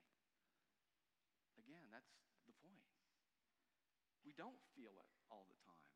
Again, 1.60 1.84
that's 1.92 2.08
the 2.48 2.56
point. 2.64 2.88
We 4.24 4.32
don't 4.32 4.56
feel 4.72 4.96
it 4.96 5.10
all 5.28 5.44
the 5.52 5.58
time. 5.68 5.92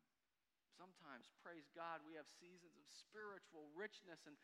Sometimes, 0.77 1.33
praise 1.41 1.65
God, 1.73 2.05
we 2.05 2.13
have 2.13 2.29
seasons 2.37 2.77
of 2.77 2.85
spiritual 2.85 3.73
richness, 3.73 4.21
and 4.29 4.37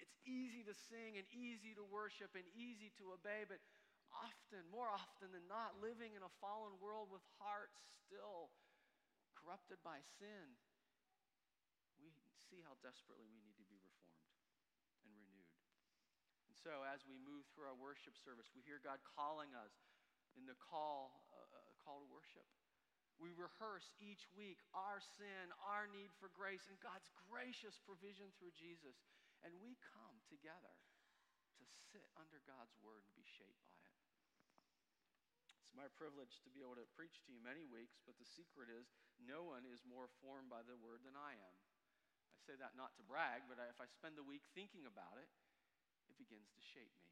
it's 0.00 0.16
easy 0.24 0.64
to 0.64 0.74
sing 0.74 1.20
and 1.20 1.26
easy 1.30 1.76
to 1.76 1.84
worship 1.84 2.32
and 2.34 2.44
easy 2.56 2.90
to 3.00 3.12
obey, 3.12 3.44
but 3.44 3.60
often, 4.10 4.66
more 4.68 4.90
often 4.90 5.30
than 5.30 5.46
not, 5.46 5.78
living 5.78 6.18
in 6.18 6.22
a 6.26 6.32
fallen 6.42 6.74
world 6.82 7.08
with 7.12 7.22
hearts 7.38 7.78
still 8.04 8.50
corrupted 9.38 9.78
by 9.80 10.02
sin, 10.18 10.58
we 11.96 12.10
see 12.50 12.60
how 12.66 12.76
desperately 12.82 13.28
we 13.30 13.40
need 13.40 13.56
to 13.56 13.66
be 13.70 13.78
reformed 13.80 14.34
and 15.06 15.14
renewed. 15.14 15.52
And 16.50 16.56
so, 16.58 16.82
as 16.84 17.06
we 17.06 17.16
move 17.16 17.46
through 17.54 17.70
our 17.70 17.78
worship 17.78 18.18
service, 18.18 18.50
we 18.52 18.66
hear 18.66 18.82
God 18.82 19.00
calling 19.16 19.54
us 19.54 19.72
in 20.34 20.44
the 20.44 20.58
call, 20.58 21.24
uh, 21.32 21.38
uh 21.38 21.72
call 21.80 22.02
to 22.02 22.08
worship. 22.10 22.44
We 23.20 23.36
rehearse 23.36 23.92
each 24.00 24.24
week 24.32 24.64
our 24.72 24.96
sin, 25.20 25.52
our 25.60 25.84
need 25.92 26.08
for 26.16 26.32
grace, 26.32 26.64
and 26.72 26.80
God's 26.80 27.12
gracious 27.28 27.76
provision 27.84 28.32
through 28.40 28.56
Jesus. 28.56 28.96
And 29.44 29.56
we 29.60 29.80
come 29.80 30.20
together 30.28 30.76
to 31.56 31.64
sit 31.92 32.04
under 32.16 32.40
God's 32.44 32.76
word 32.84 33.04
and 33.08 33.14
be 33.16 33.24
shaped 33.24 33.64
by 33.72 33.84
it. 33.88 34.04
It's 35.64 35.72
my 35.72 35.88
privilege 35.96 36.42
to 36.42 36.50
be 36.50 36.66
able 36.66 36.76
to 36.76 36.88
preach 36.98 37.22
to 37.24 37.30
you 37.30 37.40
many 37.40 37.62
weeks, 37.64 38.02
but 38.02 38.18
the 38.18 38.26
secret 38.26 38.68
is 38.68 38.90
no 39.22 39.46
one 39.46 39.62
is 39.64 39.86
more 39.86 40.10
formed 40.18 40.50
by 40.50 40.66
the 40.66 40.76
word 40.76 41.06
than 41.06 41.14
I 41.14 41.38
am. 41.38 41.56
I 42.34 42.38
say 42.42 42.56
that 42.58 42.74
not 42.74 42.96
to 42.98 43.06
brag, 43.06 43.46
but 43.46 43.62
if 43.70 43.78
I 43.78 43.86
spend 43.86 44.18
the 44.18 44.26
week 44.26 44.44
thinking 44.52 44.84
about 44.88 45.20
it, 45.20 45.30
it 46.10 46.18
begins 46.18 46.50
to 46.52 46.60
shape 46.60 46.92
me. 47.00 47.10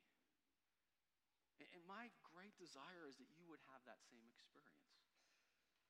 And 1.74 1.82
my 1.86 2.10
great 2.34 2.54
desire 2.58 3.06
is 3.06 3.18
that 3.18 3.30
you 3.34 3.46
would 3.46 3.62
have 3.70 3.82
that 3.86 4.02
same 4.10 4.26
experience. 4.30 4.87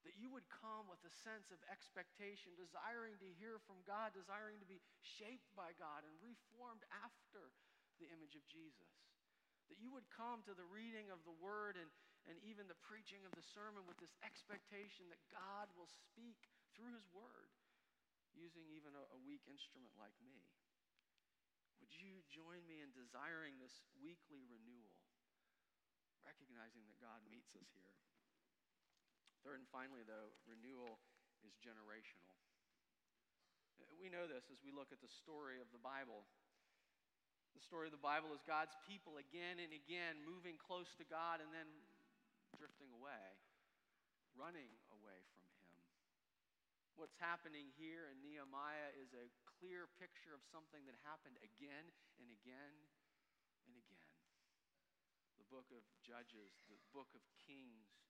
That 0.09 0.17
you 0.17 0.33
would 0.33 0.49
come 0.49 0.89
with 0.89 1.05
a 1.05 1.13
sense 1.13 1.53
of 1.53 1.61
expectation, 1.69 2.57
desiring 2.57 3.21
to 3.21 3.37
hear 3.37 3.61
from 3.69 3.85
God, 3.85 4.17
desiring 4.17 4.57
to 4.57 4.69
be 4.69 4.81
shaped 5.05 5.53
by 5.53 5.77
God 5.77 6.01
and 6.01 6.17
reformed 6.25 6.81
after 7.05 7.53
the 8.01 8.09
image 8.09 8.33
of 8.33 8.49
Jesus. 8.49 8.89
That 9.69 9.77
you 9.77 9.93
would 9.93 10.09
come 10.09 10.41
to 10.49 10.57
the 10.57 10.65
reading 10.65 11.13
of 11.13 11.21
the 11.29 11.37
word 11.37 11.77
and, 11.77 11.93
and 12.25 12.41
even 12.41 12.65
the 12.73 12.85
preaching 12.89 13.21
of 13.29 13.37
the 13.37 13.45
sermon 13.53 13.85
with 13.85 14.01
this 14.01 14.17
expectation 14.25 15.13
that 15.13 15.21
God 15.29 15.69
will 15.77 15.93
speak 15.93 16.41
through 16.73 16.97
his 16.97 17.05
word, 17.13 17.53
using 18.33 18.65
even 18.73 18.97
a, 18.97 19.05
a 19.13 19.19
weak 19.29 19.45
instrument 19.45 19.93
like 20.01 20.17
me. 20.25 20.41
Would 21.85 21.93
you 21.93 22.25
join 22.33 22.65
me 22.65 22.81
in 22.81 22.97
desiring 22.97 23.61
this 23.61 23.85
weekly 24.01 24.41
renewal? 24.49 24.97
recognizing 26.29 26.85
that 26.85 27.01
God 27.01 27.25
meets 27.33 27.57
us 27.57 27.65
here. 27.73 27.97
Third 29.47 29.63
and 29.63 29.71
finally, 29.71 30.03
though, 30.03 30.35
renewal 30.45 30.99
is 31.47 31.55
generational. 31.63 32.35
Uh, 33.79 33.87
we 34.03 34.11
know 34.11 34.27
this 34.27 34.51
as 34.51 34.59
we 34.67 34.75
look 34.75 34.91
at 34.91 34.99
the 34.99 35.11
story 35.11 35.63
of 35.63 35.71
the 35.71 35.81
Bible. 35.81 36.27
The 37.55 37.63
story 37.63 37.91
of 37.91 37.95
the 37.95 38.03
Bible 38.03 38.35
is 38.35 38.43
God's 38.47 38.75
people 38.87 39.19
again 39.19 39.63
and 39.63 39.71
again 39.75 40.23
moving 40.23 40.59
close 40.59 40.91
to 40.99 41.07
God 41.07 41.43
and 41.43 41.51
then 41.51 41.67
drifting 42.59 42.91
away, 42.95 43.27
running 44.35 44.71
away 44.95 45.19
from 45.35 45.43
Him. 45.67 45.79
What's 46.99 47.19
happening 47.19 47.71
here 47.79 48.11
in 48.11 48.19
Nehemiah 48.23 48.95
is 48.99 49.15
a 49.15 49.31
clear 49.59 49.87
picture 50.03 50.35
of 50.35 50.43
something 50.51 50.83
that 50.87 50.99
happened 51.07 51.39
again 51.43 51.87
and 52.19 52.29
again 52.31 52.75
and 53.67 53.75
again 53.79 54.09
the 55.39 55.47
book 55.47 55.71
of 55.73 55.87
Judges, 56.03 56.67
the 56.69 56.77
book 56.93 57.09
of 57.15 57.23
Kings. 57.47 58.08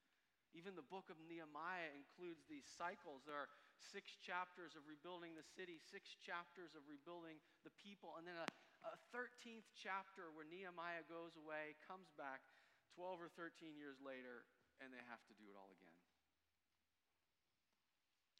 Even 0.56 0.72
the 0.72 0.86
book 0.86 1.12
of 1.12 1.20
Nehemiah 1.28 1.92
includes 1.92 2.48
these 2.48 2.64
cycles. 2.64 3.24
There 3.28 3.36
are 3.36 3.52
six 3.76 4.16
chapters 4.20 4.72
of 4.74 4.88
rebuilding 4.88 5.36
the 5.36 5.44
city, 5.44 5.76
six 5.76 6.16
chapters 6.16 6.72
of 6.72 6.82
rebuilding 6.88 7.36
the 7.68 7.74
people, 7.76 8.16
and 8.16 8.24
then 8.24 8.38
a, 8.40 8.48
a 8.88 8.96
13th 9.12 9.68
chapter 9.76 10.32
where 10.32 10.48
Nehemiah 10.48 11.04
goes 11.06 11.36
away, 11.36 11.76
comes 11.84 12.08
back 12.16 12.40
12 12.96 13.28
or 13.28 13.30
13 13.36 13.76
years 13.76 14.00
later, 14.00 14.48
and 14.80 14.88
they 14.90 15.04
have 15.06 15.22
to 15.28 15.34
do 15.36 15.46
it 15.52 15.56
all 15.58 15.70
again. 15.76 15.98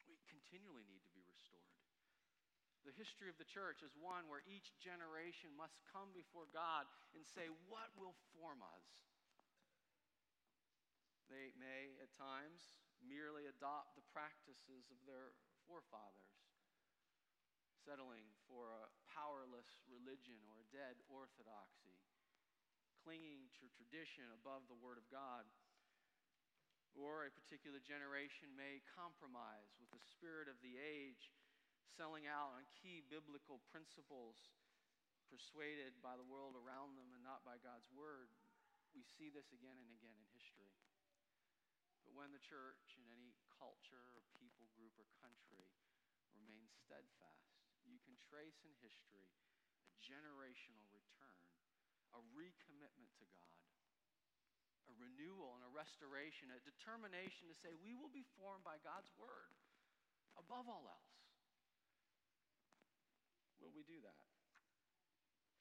We 0.09 0.17
continually 0.25 0.83
need 0.89 1.05
to 1.05 1.13
be 1.13 1.21
restored. 1.29 1.69
The 2.87 2.95
history 2.95 3.29
of 3.29 3.37
the 3.37 3.45
church 3.45 3.85
is 3.85 3.93
one 3.99 4.25
where 4.31 4.41
each 4.49 4.73
generation 4.81 5.53
must 5.53 5.77
come 5.93 6.09
before 6.15 6.49
God 6.49 6.89
and 7.13 7.21
say, 7.21 7.51
What 7.69 7.91
will 7.99 8.17
form 8.33 8.65
us? 8.65 8.87
They 11.29 11.53
may, 11.61 11.93
at 12.01 12.09
times, 12.17 12.73
merely 13.05 13.45
adopt 13.45 13.93
the 13.93 14.09
practices 14.09 14.89
of 14.89 14.97
their 15.05 15.37
forefathers, 15.69 16.33
settling 17.85 18.25
for 18.49 18.73
a 18.73 18.89
powerless 19.05 19.85
religion 19.85 20.41
or 20.49 20.57
a 20.59 20.71
dead 20.73 20.97
orthodoxy, 21.05 22.01
clinging 23.05 23.53
to 23.61 23.69
tradition 23.77 24.25
above 24.41 24.65
the 24.65 24.81
Word 24.81 24.97
of 24.97 25.05
God. 25.13 25.45
Or 26.97 27.23
a 27.23 27.31
particular 27.31 27.77
generation 27.77 28.49
may 28.57 28.81
compromise 28.97 29.77
with 29.77 29.93
the 29.93 30.01
spirit 30.01 30.49
of 30.49 30.57
the 30.65 30.81
age 30.81 31.29
selling 31.85 32.25
out 32.25 32.57
on 32.57 32.65
key 32.81 33.05
biblical 33.05 33.61
principles, 33.69 34.49
persuaded 35.29 35.93
by 36.01 36.17
the 36.17 36.25
world 36.25 36.57
around 36.57 36.97
them 36.97 37.13
and 37.13 37.21
not 37.21 37.45
by 37.45 37.61
God's 37.61 37.85
word. 37.93 38.33
We 38.97 39.05
see 39.05 39.29
this 39.29 39.53
again 39.53 39.77
and 39.77 39.91
again 39.93 40.17
in 40.17 40.25
history. 40.33 40.73
But 42.09 42.17
when 42.25 42.33
the 42.33 42.41
church 42.41 42.97
in 42.97 43.05
any 43.13 43.37
culture 43.53 44.01
or 44.17 44.25
people 44.41 44.65
group 44.73 44.97
or 44.97 45.05
country 45.21 45.69
remains 46.33 46.73
steadfast, 46.73 47.53
you 47.85 48.01
can 48.01 48.17
trace 48.17 48.65
in 48.65 48.73
history 48.81 49.29
a 49.85 49.93
generational 50.01 50.89
return, 50.89 51.45
a 52.17 52.21
recommitment 52.33 53.13
to 53.21 53.29
God, 53.29 53.61
a 54.89 54.93
renewal 54.97 55.53
and 55.53 55.61
a 55.61 55.69
restoration, 55.69 56.49
a 56.49 56.57
determination 56.65 57.45
to 57.45 57.53
say, 57.53 57.77
we 57.77 57.93
will 57.93 58.09
be 58.09 58.25
formed 58.41 58.65
by 58.65 58.81
God's 58.81 59.13
word 59.13 59.53
above 60.33 60.65
all 60.65 60.89
else. 60.89 61.13
Will 63.61 63.69
we 63.69 63.85
do 63.85 64.01
that? 64.01 64.25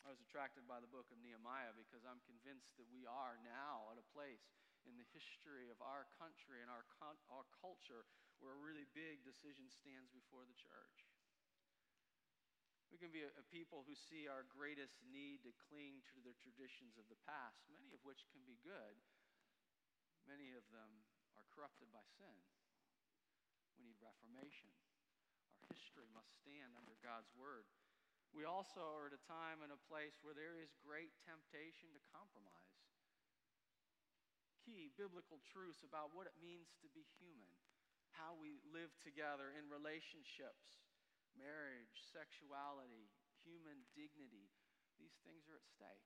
I 0.01 0.09
was 0.09 0.25
attracted 0.25 0.65
by 0.65 0.81
the 0.81 0.89
book 0.89 1.13
of 1.13 1.21
Nehemiah 1.21 1.77
because 1.77 2.09
I'm 2.09 2.25
convinced 2.25 2.73
that 2.81 2.89
we 2.89 3.05
are 3.05 3.37
now 3.45 3.93
at 3.93 4.01
a 4.01 4.13
place 4.17 4.49
in 4.89 4.97
the 4.97 5.07
history 5.13 5.69
of 5.69 5.79
our 5.85 6.09
country 6.17 6.65
and 6.65 6.73
our, 6.73 6.89
con- 6.99 7.21
our 7.29 7.45
culture 7.61 8.09
where 8.41 8.57
a 8.57 8.65
really 8.65 8.89
big 8.97 9.21
decision 9.23 9.69
stands 9.69 10.09
before 10.11 10.49
the 10.49 10.57
church. 10.57 11.07
We 12.89 12.97
can 12.97 13.13
be 13.13 13.21
a, 13.21 13.31
a 13.37 13.45
people 13.53 13.85
who 13.85 13.93
see 13.93 14.25
our 14.25 14.49
greatest 14.49 15.05
need 15.05 15.45
to 15.45 15.53
cling 15.69 16.01
to 16.17 16.19
the 16.25 16.33
traditions 16.41 16.97
of 16.97 17.05
the 17.13 17.21
past, 17.29 17.69
many 17.69 17.93
of 17.93 18.01
which 18.01 18.25
can 18.33 18.41
be 18.49 18.57
good. 18.65 18.97
Many 20.25 20.57
of 20.57 20.65
them 20.73 21.05
are 21.37 21.45
corrupted 21.53 21.93
by 21.93 22.05
sin. 22.17 22.37
We 23.77 23.85
need 23.85 24.01
reformation. 24.01 24.73
Our 25.61 25.69
history 25.73 26.09
must 26.17 26.33
stand 26.41 26.73
under 26.81 26.97
God's 27.05 27.31
word. 27.37 27.69
We 28.33 28.45
also 28.45 28.85
are 28.97 29.09
at 29.09 29.17
a 29.17 29.25
time 29.25 29.65
and 29.65 29.73
a 29.73 29.87
place 29.89 30.21
where 30.21 30.37
there 30.37 30.61
is 30.61 30.73
great 30.85 31.13
temptation 31.25 31.93
to 31.97 32.01
compromise. 32.13 32.68
Key 34.69 34.93
biblical 35.01 35.41
truths 35.49 35.81
about 35.81 36.13
what 36.13 36.29
it 36.29 36.37
means 36.45 36.77
to 36.85 36.93
be 36.93 37.01
human, 37.17 37.57
how 38.13 38.37
we 38.37 38.61
live 38.69 38.93
together 39.01 39.49
in 39.57 39.65
relationships, 39.73 40.85
marriage, 41.33 42.05
sexuality, 42.13 43.09
human 43.41 43.81
dignity. 43.97 44.53
These 45.01 45.17
things 45.25 45.49
are 45.49 45.57
at 45.57 45.65
stake. 45.65 46.05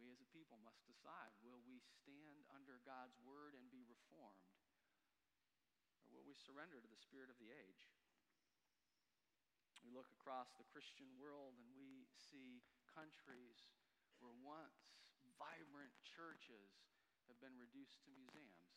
We 0.00 0.08
as 0.08 0.24
a 0.24 0.32
people 0.32 0.56
must 0.64 0.80
decide 0.88 1.36
will 1.44 1.60
we 1.68 1.76
stand 1.84 2.48
under 2.48 2.80
God's 2.88 3.20
word 3.20 3.52
and 3.52 3.68
be 3.68 3.84
reformed? 3.84 4.48
Or 6.00 6.08
will 6.08 6.24
we 6.24 6.32
surrender 6.40 6.80
to 6.80 6.88
the 6.88 7.04
spirit 7.04 7.28
of 7.28 7.36
the 7.36 7.52
age? 7.52 7.84
We 9.84 9.92
look 9.92 10.08
across 10.16 10.56
the 10.56 10.64
Christian 10.72 11.12
world 11.20 11.52
and 11.60 11.68
we 11.76 12.08
see 12.16 12.64
countries 12.96 13.68
where 14.24 14.32
once 14.40 14.96
vibrant 15.40 15.94
churches 16.04 16.72
have 17.28 17.38
been 17.40 17.56
reduced 17.56 18.00
to 18.04 18.10
museums. 18.12 18.72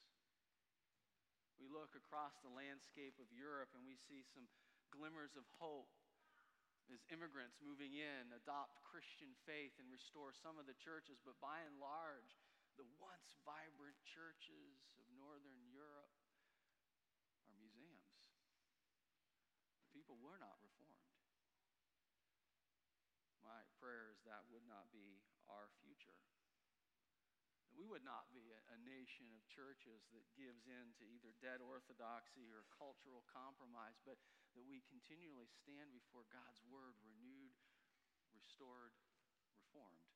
We 1.60 1.68
look 1.68 1.92
across 1.96 2.40
the 2.40 2.52
landscape 2.52 3.20
of 3.20 3.28
Europe 3.36 3.76
and 3.76 3.84
we 3.84 4.00
see 4.00 4.24
some 4.24 4.48
glimmers 4.96 5.36
of 5.36 5.44
hope 5.60 5.92
as 6.90 7.04
immigrants 7.14 7.60
moving 7.62 7.94
in 8.00 8.34
adopt 8.34 8.82
Christian 8.82 9.36
faith 9.46 9.76
and 9.78 9.92
restore 9.94 10.34
some 10.34 10.58
of 10.58 10.66
the 10.66 10.78
churches, 10.80 11.22
but 11.22 11.38
by 11.38 11.62
and 11.62 11.78
large, 11.78 12.40
the 12.82 12.88
once 12.98 13.38
vibrant 13.46 14.00
churches 14.08 14.90
of 14.98 15.06
Northern 15.14 15.62
Europe 15.70 16.16
are 17.46 17.54
museums. 17.62 18.16
The 19.86 19.92
people 19.94 20.18
were 20.18 20.42
not 20.42 20.58
reformed 20.64 20.80
my 23.50 23.66
prayer 23.82 24.14
is 24.14 24.22
that 24.30 24.46
would 24.54 24.64
not 24.70 24.88
be 24.94 25.20
our 25.50 25.68
future. 25.82 26.16
That 27.66 27.74
we 27.74 27.79
would 27.90 28.06
not 28.06 28.30
be 28.30 28.54
a, 28.54 28.78
nation 28.90 29.30
of 29.38 29.42
churches 29.50 30.02
that 30.14 30.26
gives 30.34 30.66
in 30.66 30.86
to 30.98 31.04
either 31.06 31.30
dead 31.46 31.62
orthodoxy 31.62 32.50
or 32.50 32.66
cultural 32.74 33.22
compromise, 33.30 33.98
but 34.02 34.18
that 34.58 34.66
we 34.66 34.82
continually 34.90 35.46
stand 35.62 35.94
before 35.94 36.26
God's 36.34 36.62
word 36.74 36.98
renewed, 37.06 37.54
restored, 38.34 38.94
reformed. 39.54 40.09